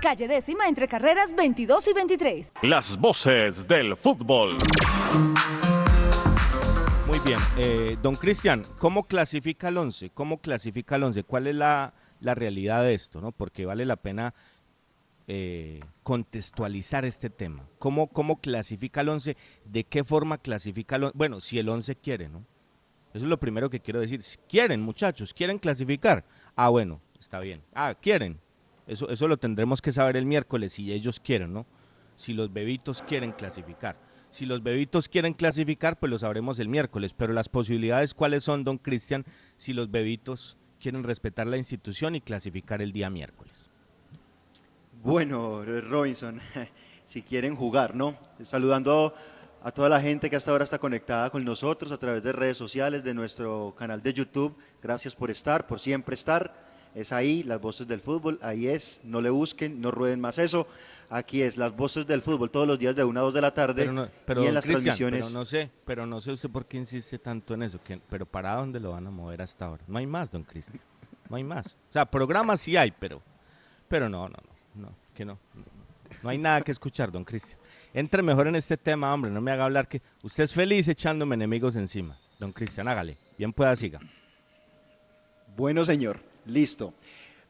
[0.00, 2.52] Calle décima entre carreras 22 y 23.
[2.62, 4.56] Las voces del fútbol.
[7.06, 10.10] Muy bien, eh, don Cristian, ¿cómo clasifica el 11?
[10.10, 11.22] ¿Cómo clasifica el 11?
[11.22, 11.92] ¿Cuál es la
[12.24, 13.30] la realidad de esto, ¿no?
[13.30, 14.34] Porque vale la pena
[15.28, 17.62] eh, contextualizar este tema.
[17.78, 19.36] ¿Cómo, ¿Cómo clasifica el 11?
[19.66, 21.18] ¿De qué forma clasifica el 11?
[21.18, 22.38] Bueno, si el 11 quiere, ¿no?
[23.12, 24.20] Eso es lo primero que quiero decir.
[24.48, 26.24] Quieren, muchachos, quieren clasificar.
[26.56, 27.60] Ah, bueno, está bien.
[27.74, 28.36] Ah, quieren.
[28.86, 31.64] Eso, eso lo tendremos que saber el miércoles si ellos quieren, ¿no?
[32.16, 33.96] Si los bebitos quieren clasificar.
[34.30, 37.14] Si los bebitos quieren clasificar, pues lo sabremos el miércoles.
[37.16, 39.24] Pero las posibilidades, ¿cuáles son, don Cristian,
[39.56, 43.64] si los bebitos quieren respetar la institución y clasificar el día miércoles.
[45.02, 46.38] Bueno, Robinson,
[47.06, 48.14] si quieren jugar, ¿no?
[48.44, 49.14] Saludando
[49.62, 52.58] a toda la gente que hasta ahora está conectada con nosotros a través de redes
[52.58, 54.54] sociales, de nuestro canal de YouTube.
[54.82, 56.52] Gracias por estar, por siempre estar.
[56.94, 60.66] Es ahí, las voces del fútbol, ahí es, no le busquen, no rueden más eso.
[61.10, 63.52] Aquí es, las voces del fútbol, todos los días de 1 a 2 de la
[63.52, 65.26] tarde pero y en las transmisiones.
[65.26, 68.24] Pero no sé, pero no sé usted por qué insiste tanto en eso, que, pero
[68.26, 69.82] ¿para dónde lo van a mover hasta ahora?
[69.88, 70.80] No hay más, don Cristian,
[71.28, 71.76] no hay más.
[71.90, 73.20] O sea, programas sí hay, pero,
[73.88, 74.36] pero no, no,
[74.74, 75.36] no, no, que no.
[76.22, 77.58] No hay nada que escuchar, don Cristian.
[77.92, 81.34] Entre mejor en este tema, hombre, no me haga hablar que usted es feliz echándome
[81.34, 82.16] enemigos encima.
[82.38, 84.00] Don Cristian, hágale, bien pueda, siga.
[85.56, 86.18] Bueno, señor.
[86.46, 86.92] Listo.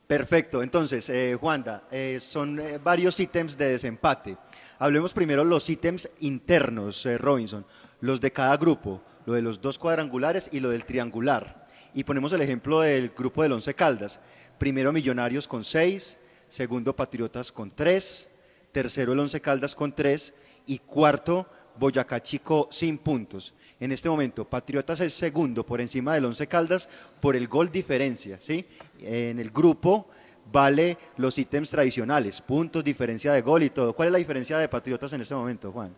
[0.06, 0.62] Perfecto.
[0.62, 4.36] Entonces, eh, Juanda, eh, son eh, varios ítems de desempate.
[4.78, 7.64] Hablemos primero los ítems internos, eh, Robinson,
[8.00, 11.66] los de cada grupo, lo de los dos cuadrangulares y lo del triangular.
[11.94, 14.18] Y ponemos el ejemplo del grupo del Once Caldas.
[14.58, 16.18] Primero Millonarios con seis,
[16.48, 18.28] segundo Patriotas con tres,
[18.72, 20.34] tercero el Once Caldas con tres
[20.66, 21.46] y cuarto
[21.78, 23.54] Boyacá Chico sin puntos.
[23.80, 26.88] En este momento, Patriotas es segundo por encima del Once Caldas
[27.20, 28.38] por el gol diferencia.
[28.40, 28.64] ¿sí?
[29.02, 30.06] En el grupo
[30.52, 33.92] vale los ítems tradicionales, puntos, diferencia de gol y todo.
[33.92, 35.90] ¿Cuál es la diferencia de Patriotas en este momento, Juan?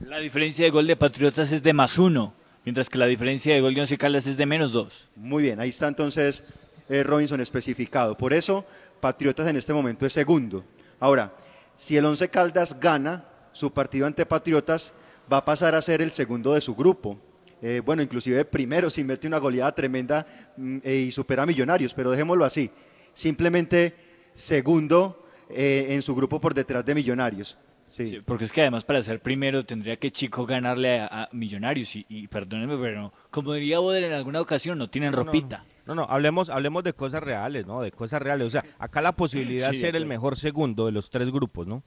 [0.00, 2.32] La diferencia de gol de Patriotas es de más uno,
[2.64, 5.04] mientras que la diferencia de gol de Once Caldas es de menos dos.
[5.16, 6.42] Muy bien, ahí está entonces
[6.88, 8.16] eh, Robinson especificado.
[8.16, 8.64] Por eso,
[9.00, 10.64] Patriotas en este momento es segundo.
[10.98, 11.32] Ahora,
[11.76, 14.92] si el Once Caldas gana su partido ante Patriotas,
[15.30, 17.18] va a pasar a ser el segundo de su grupo.
[17.62, 20.26] Eh, bueno, inclusive primero si mete una goleada tremenda
[20.56, 22.70] mm, eh, y supera a Millonarios, pero dejémoslo así.
[23.14, 23.94] Simplemente
[24.34, 27.56] segundo eh, en su grupo por detrás de Millonarios.
[27.90, 28.20] Sí.
[28.24, 32.28] porque es que además para ser primero tendría que Chico ganarle a, Millonarios y, y,
[32.28, 35.64] perdónenme, pero como diría Boder en alguna ocasión, no tienen ropita.
[35.86, 37.80] No, no, hablemos, hablemos de cosas reales, ¿no?
[37.80, 38.46] De cosas reales.
[38.46, 41.82] O sea, acá la posibilidad de ser el mejor segundo de los tres grupos, ¿no?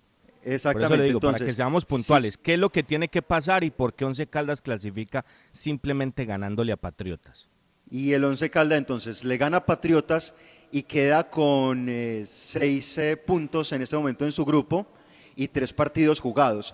[0.45, 1.05] Exactamente.
[1.05, 4.05] digo, para que seamos puntuales, ¿qué es lo que tiene que pasar y por qué
[4.05, 7.47] Once Caldas clasifica simplemente ganándole a Patriotas?
[7.89, 10.33] Y el Once Caldas entonces le gana a Patriotas
[10.71, 14.87] y queda con eh, seis eh, puntos en este momento en su grupo
[15.35, 16.73] y tres partidos jugados.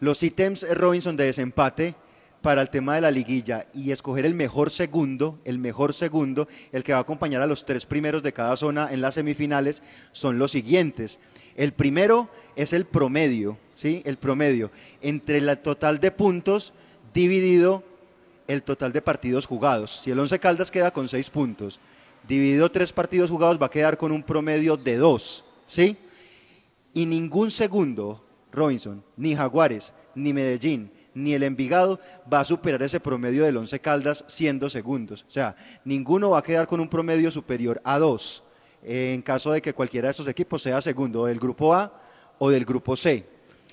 [0.00, 1.94] Los ítems eh, Robinson de desempate
[2.42, 6.84] para el tema de la liguilla y escoger el mejor segundo, el mejor segundo, el
[6.84, 10.38] que va a acompañar a los tres primeros de cada zona en las semifinales, son
[10.38, 11.18] los siguientes.
[11.58, 14.00] El primero es el promedio, ¿sí?
[14.04, 14.70] El promedio
[15.02, 16.72] entre el total de puntos
[17.12, 17.82] dividido
[18.46, 20.00] el total de partidos jugados.
[20.04, 21.80] Si el Once Caldas queda con seis puntos,
[22.28, 25.96] dividido tres partidos jugados va a quedar con un promedio de dos, ¿sí?
[26.94, 31.98] Y ningún segundo, Robinson, ni Jaguares, ni Medellín, ni el Envigado
[32.32, 35.24] va a superar ese promedio del Once Caldas siendo segundos.
[35.28, 38.44] O sea, ninguno va a quedar con un promedio superior a dos
[38.84, 41.92] en caso de que cualquiera de esos equipos sea segundo del grupo A
[42.38, 43.24] o del grupo C.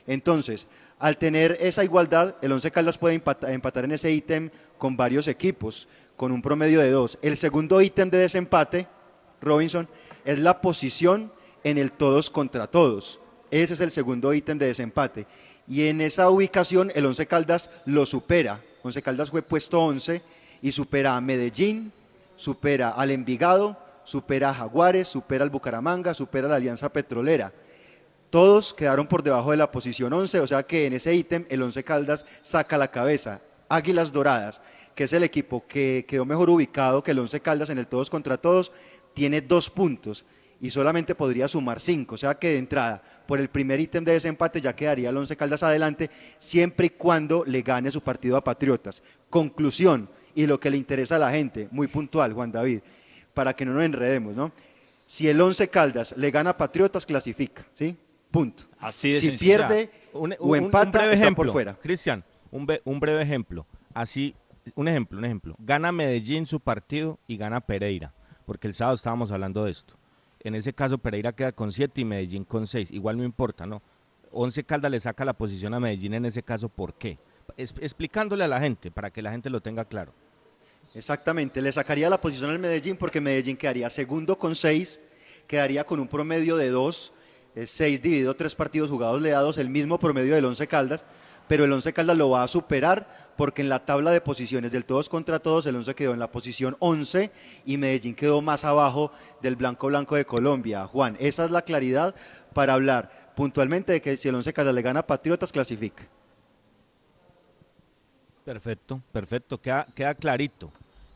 [0.08, 0.68] Entonces,
[1.00, 5.28] al tener esa igualdad, el Once Caldas puede empata- empatar en ese ítem con varios
[5.28, 7.18] equipos, con un promedio de dos.
[7.22, 8.88] El segundo ítem de desempate,
[9.42, 9.88] Robinson,
[10.24, 11.32] es la posición
[11.64, 13.20] en el todos contra todos.
[13.52, 15.26] Ese es el segundo ítem de desempate.
[15.68, 18.62] Y en esa ubicación el Once Caldas lo supera.
[18.84, 20.22] Once Caldas fue puesto 11
[20.62, 21.92] y supera a Medellín,
[22.38, 27.52] supera al Envigado, supera a Jaguares, supera al Bucaramanga, supera a la Alianza Petrolera.
[28.30, 31.62] Todos quedaron por debajo de la posición 11, o sea que en ese ítem el
[31.62, 33.42] Once Caldas saca la cabeza.
[33.70, 34.62] Águilas Doradas,
[34.94, 38.10] que es el equipo que quedó mejor ubicado que el Once Caldas en el todos
[38.10, 38.72] contra todos,
[39.14, 40.26] tiene dos puntos
[40.62, 42.16] y solamente podría sumar cinco.
[42.16, 45.36] O sea que de entrada, por el primer ítem de desempate ya quedaría el Once
[45.36, 49.02] Caldas adelante, siempre y cuando le gane su partido a Patriotas.
[49.30, 52.82] Conclusión, y lo que le interesa a la gente, muy puntual, Juan David,
[53.36, 54.52] para que no nos enredemos, ¿no?
[55.08, 57.96] Si el Once Caldas le gana a Patriotas, clasifica, ¿sí?
[58.32, 58.64] Punto.
[58.80, 61.74] Así de si pierde Un- o empata, un breve está ejemplo, por fuera.
[61.76, 62.66] Cristian, un,
[63.00, 63.66] breve ejemplo.
[63.94, 64.34] Así,
[64.76, 65.56] un ejemplo, un ejemplo.
[65.60, 68.12] Gana Medellín su partido y gana Pereira,
[68.48, 69.94] porque el sábado estábamos hablando de esto.
[70.44, 72.90] En ese caso Pereira queda con 7 y Medellín con 6.
[72.92, 73.82] Igual no importa, ¿no?
[74.32, 77.18] Once Caldas le saca la posición a Medellín en ese caso, ¿por qué?
[77.58, 80.12] Es- explicándole a la gente, para que la gente lo tenga claro.
[80.96, 85.02] Exactamente, le sacaría la posición al Medellín porque Medellín quedaría segundo con seis,
[85.46, 87.12] quedaría con un promedio de dos,
[87.54, 91.04] eh, seis dividido tres partidos jugados le da el mismo promedio del Once Caldas,
[91.50, 94.86] pero el Once Caldas lo va a superar porque en la tabla de posiciones del
[94.86, 97.30] todos contra todos el Once quedó en la posición 11
[97.66, 100.88] y Medellín quedó más abajo del Blanco Blanco de Colombia.
[100.88, 102.16] Juan, esa es la claridad
[102.54, 106.08] para hablar puntualmente de que si el Once Caldas le gana a Patriotas clasifica.
[108.46, 110.72] Perfecto, perfecto, queda, queda clarito,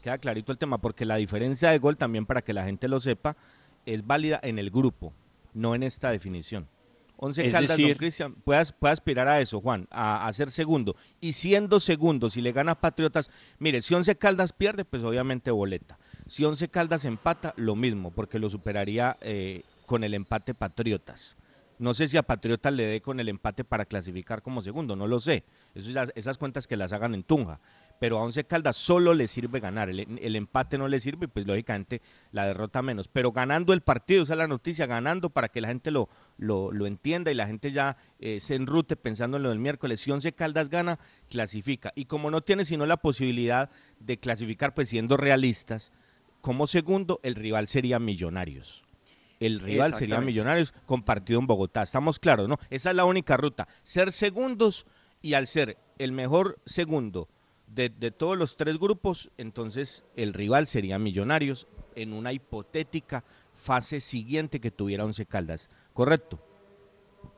[0.09, 2.99] queda clarito el tema, porque la diferencia de gol también para que la gente lo
[2.99, 3.35] sepa
[3.85, 5.13] es válida en el grupo,
[5.53, 6.65] no en esta definición.
[7.17, 10.33] Once Es Caldas, don decir- Cristian, puede, as- puede aspirar a eso, Juan, a, a
[10.33, 10.95] ser segundo.
[11.21, 13.29] Y siendo segundo, si le gana a Patriotas,
[13.59, 15.97] mire, si Once Caldas pierde, pues obviamente boleta.
[16.27, 21.35] Si Once Caldas empata, lo mismo, porque lo superaría eh, con el empate Patriotas.
[21.77, 25.05] No sé si a Patriotas le dé con el empate para clasificar como segundo, no
[25.07, 25.43] lo sé.
[25.75, 27.59] Eso esas cuentas que las hagan en Tunja.
[27.99, 29.89] Pero a Once Caldas solo le sirve ganar.
[29.89, 33.07] El, el empate no le sirve, pues lógicamente la derrota menos.
[33.07, 36.71] Pero ganando el partido, esa es la noticia, ganando para que la gente lo, lo,
[36.71, 39.99] lo entienda y la gente ya eh, se enrute pensando en lo del miércoles.
[39.99, 40.97] Si Once Caldas gana,
[41.29, 41.91] clasifica.
[41.95, 43.69] Y como no tiene sino la posibilidad
[43.99, 45.91] de clasificar, pues siendo realistas,
[46.41, 48.83] como segundo, el rival sería Millonarios.
[49.39, 50.19] El rival sería.
[50.19, 51.81] Millonarios con partido en Bogotá.
[51.81, 52.59] Estamos claros, ¿no?
[52.69, 53.67] Esa es la única ruta.
[53.83, 54.85] Ser segundos
[55.21, 57.27] y al ser el mejor segundo
[57.75, 63.23] de, de todos los tres grupos, entonces el rival sería Millonarios en una hipotética
[63.61, 65.69] fase siguiente que tuviera Once Caldas.
[65.93, 66.39] ¿Correcto?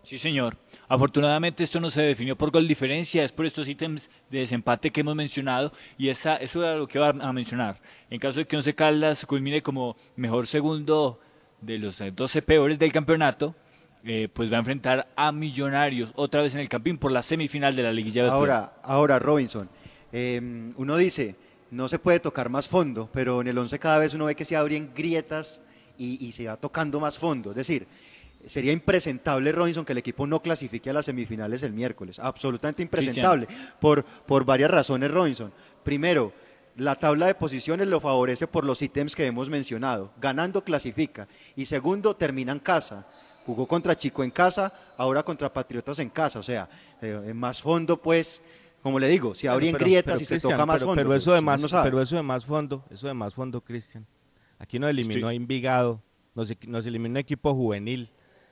[0.03, 0.55] Sí, señor.
[0.87, 5.01] Afortunadamente esto no se definió por gol diferencia, es por estos ítems de desempate que
[5.01, 7.77] hemos mencionado y esa, eso era lo que iba a mencionar.
[8.09, 11.17] En caso de que Once Caldas culmine como mejor segundo
[11.61, 13.55] de los eh, 12 peores del campeonato,
[14.03, 17.75] eh, pues va a enfrentar a Millonarios otra vez en el Campín por la semifinal
[17.75, 19.69] de la Liguilla de Ahora, ahora Robinson,
[20.11, 21.35] eh, uno dice,
[21.71, 24.45] no se puede tocar más fondo, pero en el 11 cada vez uno ve que
[24.45, 25.59] se abren grietas
[25.97, 27.51] y, y se va tocando más fondo.
[27.51, 27.87] Es decir,
[28.47, 32.19] sería impresentable, Robinson, que el equipo no clasifique a las semifinales el miércoles.
[32.19, 33.47] Absolutamente impresentable.
[33.79, 35.51] Por, por varias razones, Robinson.
[35.83, 36.33] Primero,
[36.77, 40.11] la tabla de posiciones lo favorece por los ítems que hemos mencionado.
[40.19, 41.27] Ganando clasifica.
[41.55, 43.05] Y segundo, termina en casa.
[43.45, 46.39] Jugó contra Chico en casa, ahora contra Patriotas en casa.
[46.39, 46.69] O sea,
[47.01, 48.41] eh, en más fondo, pues,
[48.81, 50.95] como le digo, si abren Pero- grietas pero, y se toca más pero- fondo.
[50.99, 53.61] Pero pues, eso de más, no pero eso de más fondo, eso de más fondo,
[53.61, 54.05] Cristian.
[54.59, 55.99] Aquí nos eliminó Estoy- a Envigado,
[56.35, 58.07] nos, nos eliminó un equipo juvenil,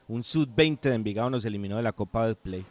[0.08, 2.66] un sub-20 de Envigado nos eliminó de la Copa del Play.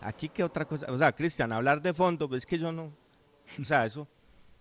[0.00, 2.90] Aquí qué otra cosa, o sea, Cristian, hablar de fondo, pues es que yo no,
[3.60, 4.06] o sea, eso,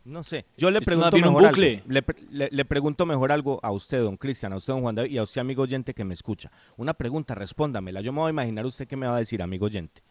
[0.05, 0.45] no sé.
[0.57, 4.17] Yo le pregunto mejor algo, le, pre- le- le pregunto mejor algo a usted, don
[4.17, 6.49] Cristian, a usted, don Juan David, y a usted, amigo oyente que me escucha.
[6.77, 8.01] Una pregunta, respóndamela.
[8.01, 10.01] Yo me voy a imaginar usted qué me va a decir, amigo oyente.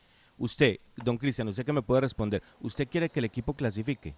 [0.40, 4.14] Usted, don Cristian, usted que me puede responder, ¿usted quiere que el equipo clasifique?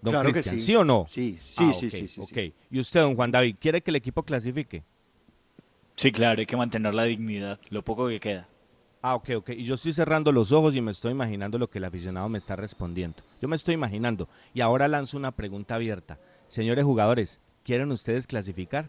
[0.00, 0.64] Don Claro que Cristian, sí.
[0.66, 0.76] sí.
[0.76, 1.06] o no?
[1.08, 2.28] Sí, sí, Ah, sí, sí, sí, ok.
[2.34, 2.52] sí.
[2.70, 4.82] ¿Y usted, don Juan David, quiere que el equipo clasifique?
[5.96, 8.46] Sí, claro, hay que mantener la dignidad, lo poco que queda.
[9.02, 9.48] Ah, ok, ok.
[9.50, 12.38] Y yo estoy cerrando los ojos y me estoy imaginando lo que el aficionado me
[12.38, 13.16] está respondiendo.
[13.40, 14.28] Yo me estoy imaginando.
[14.54, 16.16] Y ahora lanzo una pregunta abierta.
[16.48, 18.88] Señores jugadores, ¿quieren ustedes clasificar?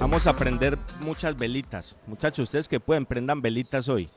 [0.00, 1.96] Vamos a prender muchas velitas.
[2.06, 4.08] Muchachos, ustedes que pueden, prendan velitas hoy.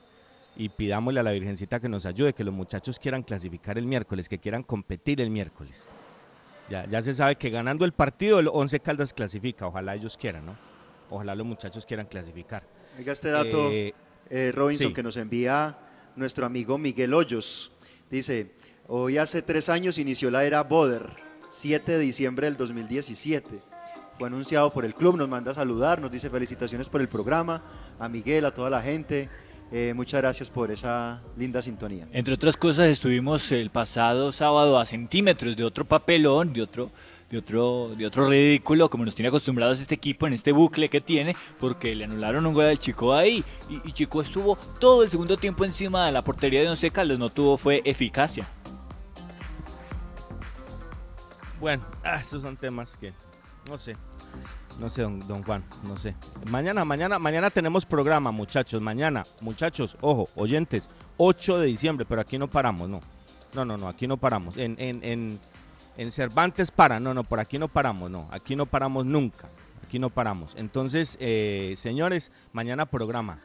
[0.56, 4.28] Y pidámosle a la Virgencita que nos ayude, que los muchachos quieran clasificar el miércoles,
[4.28, 5.84] que quieran competir el miércoles.
[6.70, 9.66] Ya, ya se sabe que ganando el partido, el 11 Caldas clasifica.
[9.66, 10.54] Ojalá ellos quieran, ¿no?
[11.10, 12.62] Ojalá los muchachos quieran clasificar.
[12.98, 13.92] Oiga este dato, Eh,
[14.30, 14.94] eh, Robinson, sí.
[14.94, 15.76] que nos envía
[16.16, 17.72] nuestro amigo Miguel Hoyos.
[18.10, 18.52] Dice,
[18.88, 21.02] hoy hace tres años inició la era Boder,
[21.50, 23.58] 7 de diciembre del 2017.
[24.18, 27.62] Fue anunciado por el club, nos manda a saludar, nos dice felicitaciones por el programa,
[27.98, 29.28] a Miguel, a toda la gente.
[29.72, 32.06] Eh, muchas gracias por esa linda sintonía.
[32.12, 36.90] Entre otras cosas, estuvimos el pasado sábado a centímetros de otro papelón, de otro,
[37.30, 41.00] de otro, de otro ridículo, como nos tiene acostumbrados este equipo en este bucle que
[41.00, 43.42] tiene, porque le anularon un gol al Chico ahí.
[43.70, 47.18] Y, y Chico estuvo todo el segundo tiempo encima de la portería de Once Caldas,
[47.18, 48.46] no tuvo fue eficacia.
[51.58, 53.12] Bueno, ah, estos son temas que
[53.68, 53.96] no sé.
[54.80, 56.14] No sé, don, don Juan, no sé.
[56.50, 58.80] Mañana, mañana, mañana tenemos programa, muchachos.
[58.80, 60.88] Mañana, muchachos, ojo, oyentes,
[61.18, 63.00] 8 de diciembre, pero aquí no paramos, no.
[63.54, 64.56] No, no, no, aquí no paramos.
[64.56, 65.38] En, en, en,
[65.98, 68.26] en Cervantes para, no, no, por aquí no paramos, no.
[68.30, 69.48] Aquí no paramos nunca.
[69.86, 70.54] Aquí no paramos.
[70.56, 73.38] Entonces, eh, señores, mañana programa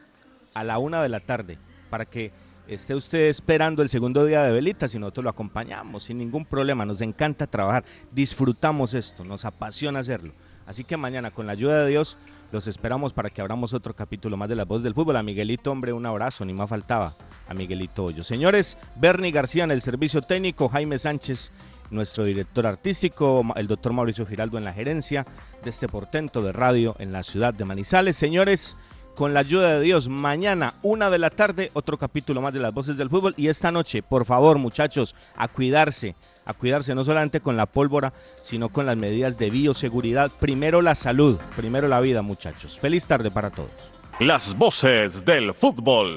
[0.54, 1.58] a la una de la tarde
[1.90, 2.32] para que
[2.68, 6.84] esté usted esperando el segundo día de velitas y nosotros lo acompañamos sin ningún problema.
[6.84, 10.32] Nos encanta trabajar, disfrutamos esto, nos apasiona hacerlo.
[10.66, 12.18] Así que mañana, con la ayuda de Dios,
[12.52, 15.16] los esperamos para que abramos otro capítulo más de las voces del fútbol.
[15.16, 17.14] A Miguelito, hombre, un abrazo, ni más faltaba.
[17.48, 18.22] A Miguelito Hoyo.
[18.22, 21.52] Señores, Bernie García en el servicio técnico, Jaime Sánchez,
[21.90, 25.26] nuestro director artístico, el doctor Mauricio Giraldo en la gerencia
[25.64, 28.16] de este portento de radio en la ciudad de Manizales.
[28.16, 28.76] Señores,
[29.18, 32.72] con la ayuda de Dios, mañana, una de la tarde, otro capítulo más de las
[32.72, 33.34] voces del fútbol.
[33.36, 36.14] Y esta noche, por favor, muchachos, a cuidarse,
[36.44, 38.12] a cuidarse no solamente con la pólvora,
[38.42, 40.30] sino con las medidas de bioseguridad.
[40.38, 42.78] Primero la salud, primero la vida, muchachos.
[42.78, 43.72] Feliz tarde para todos.
[44.20, 46.14] Las voces del fútbol.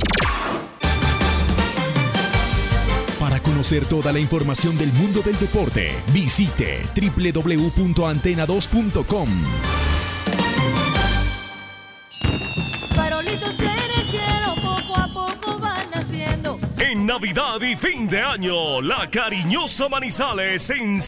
[3.20, 9.30] Para conocer toda la información del mundo del deporte, visite www.antena2.com.
[17.12, 20.98] Navidad y fin de año, la cariñosa Manizales en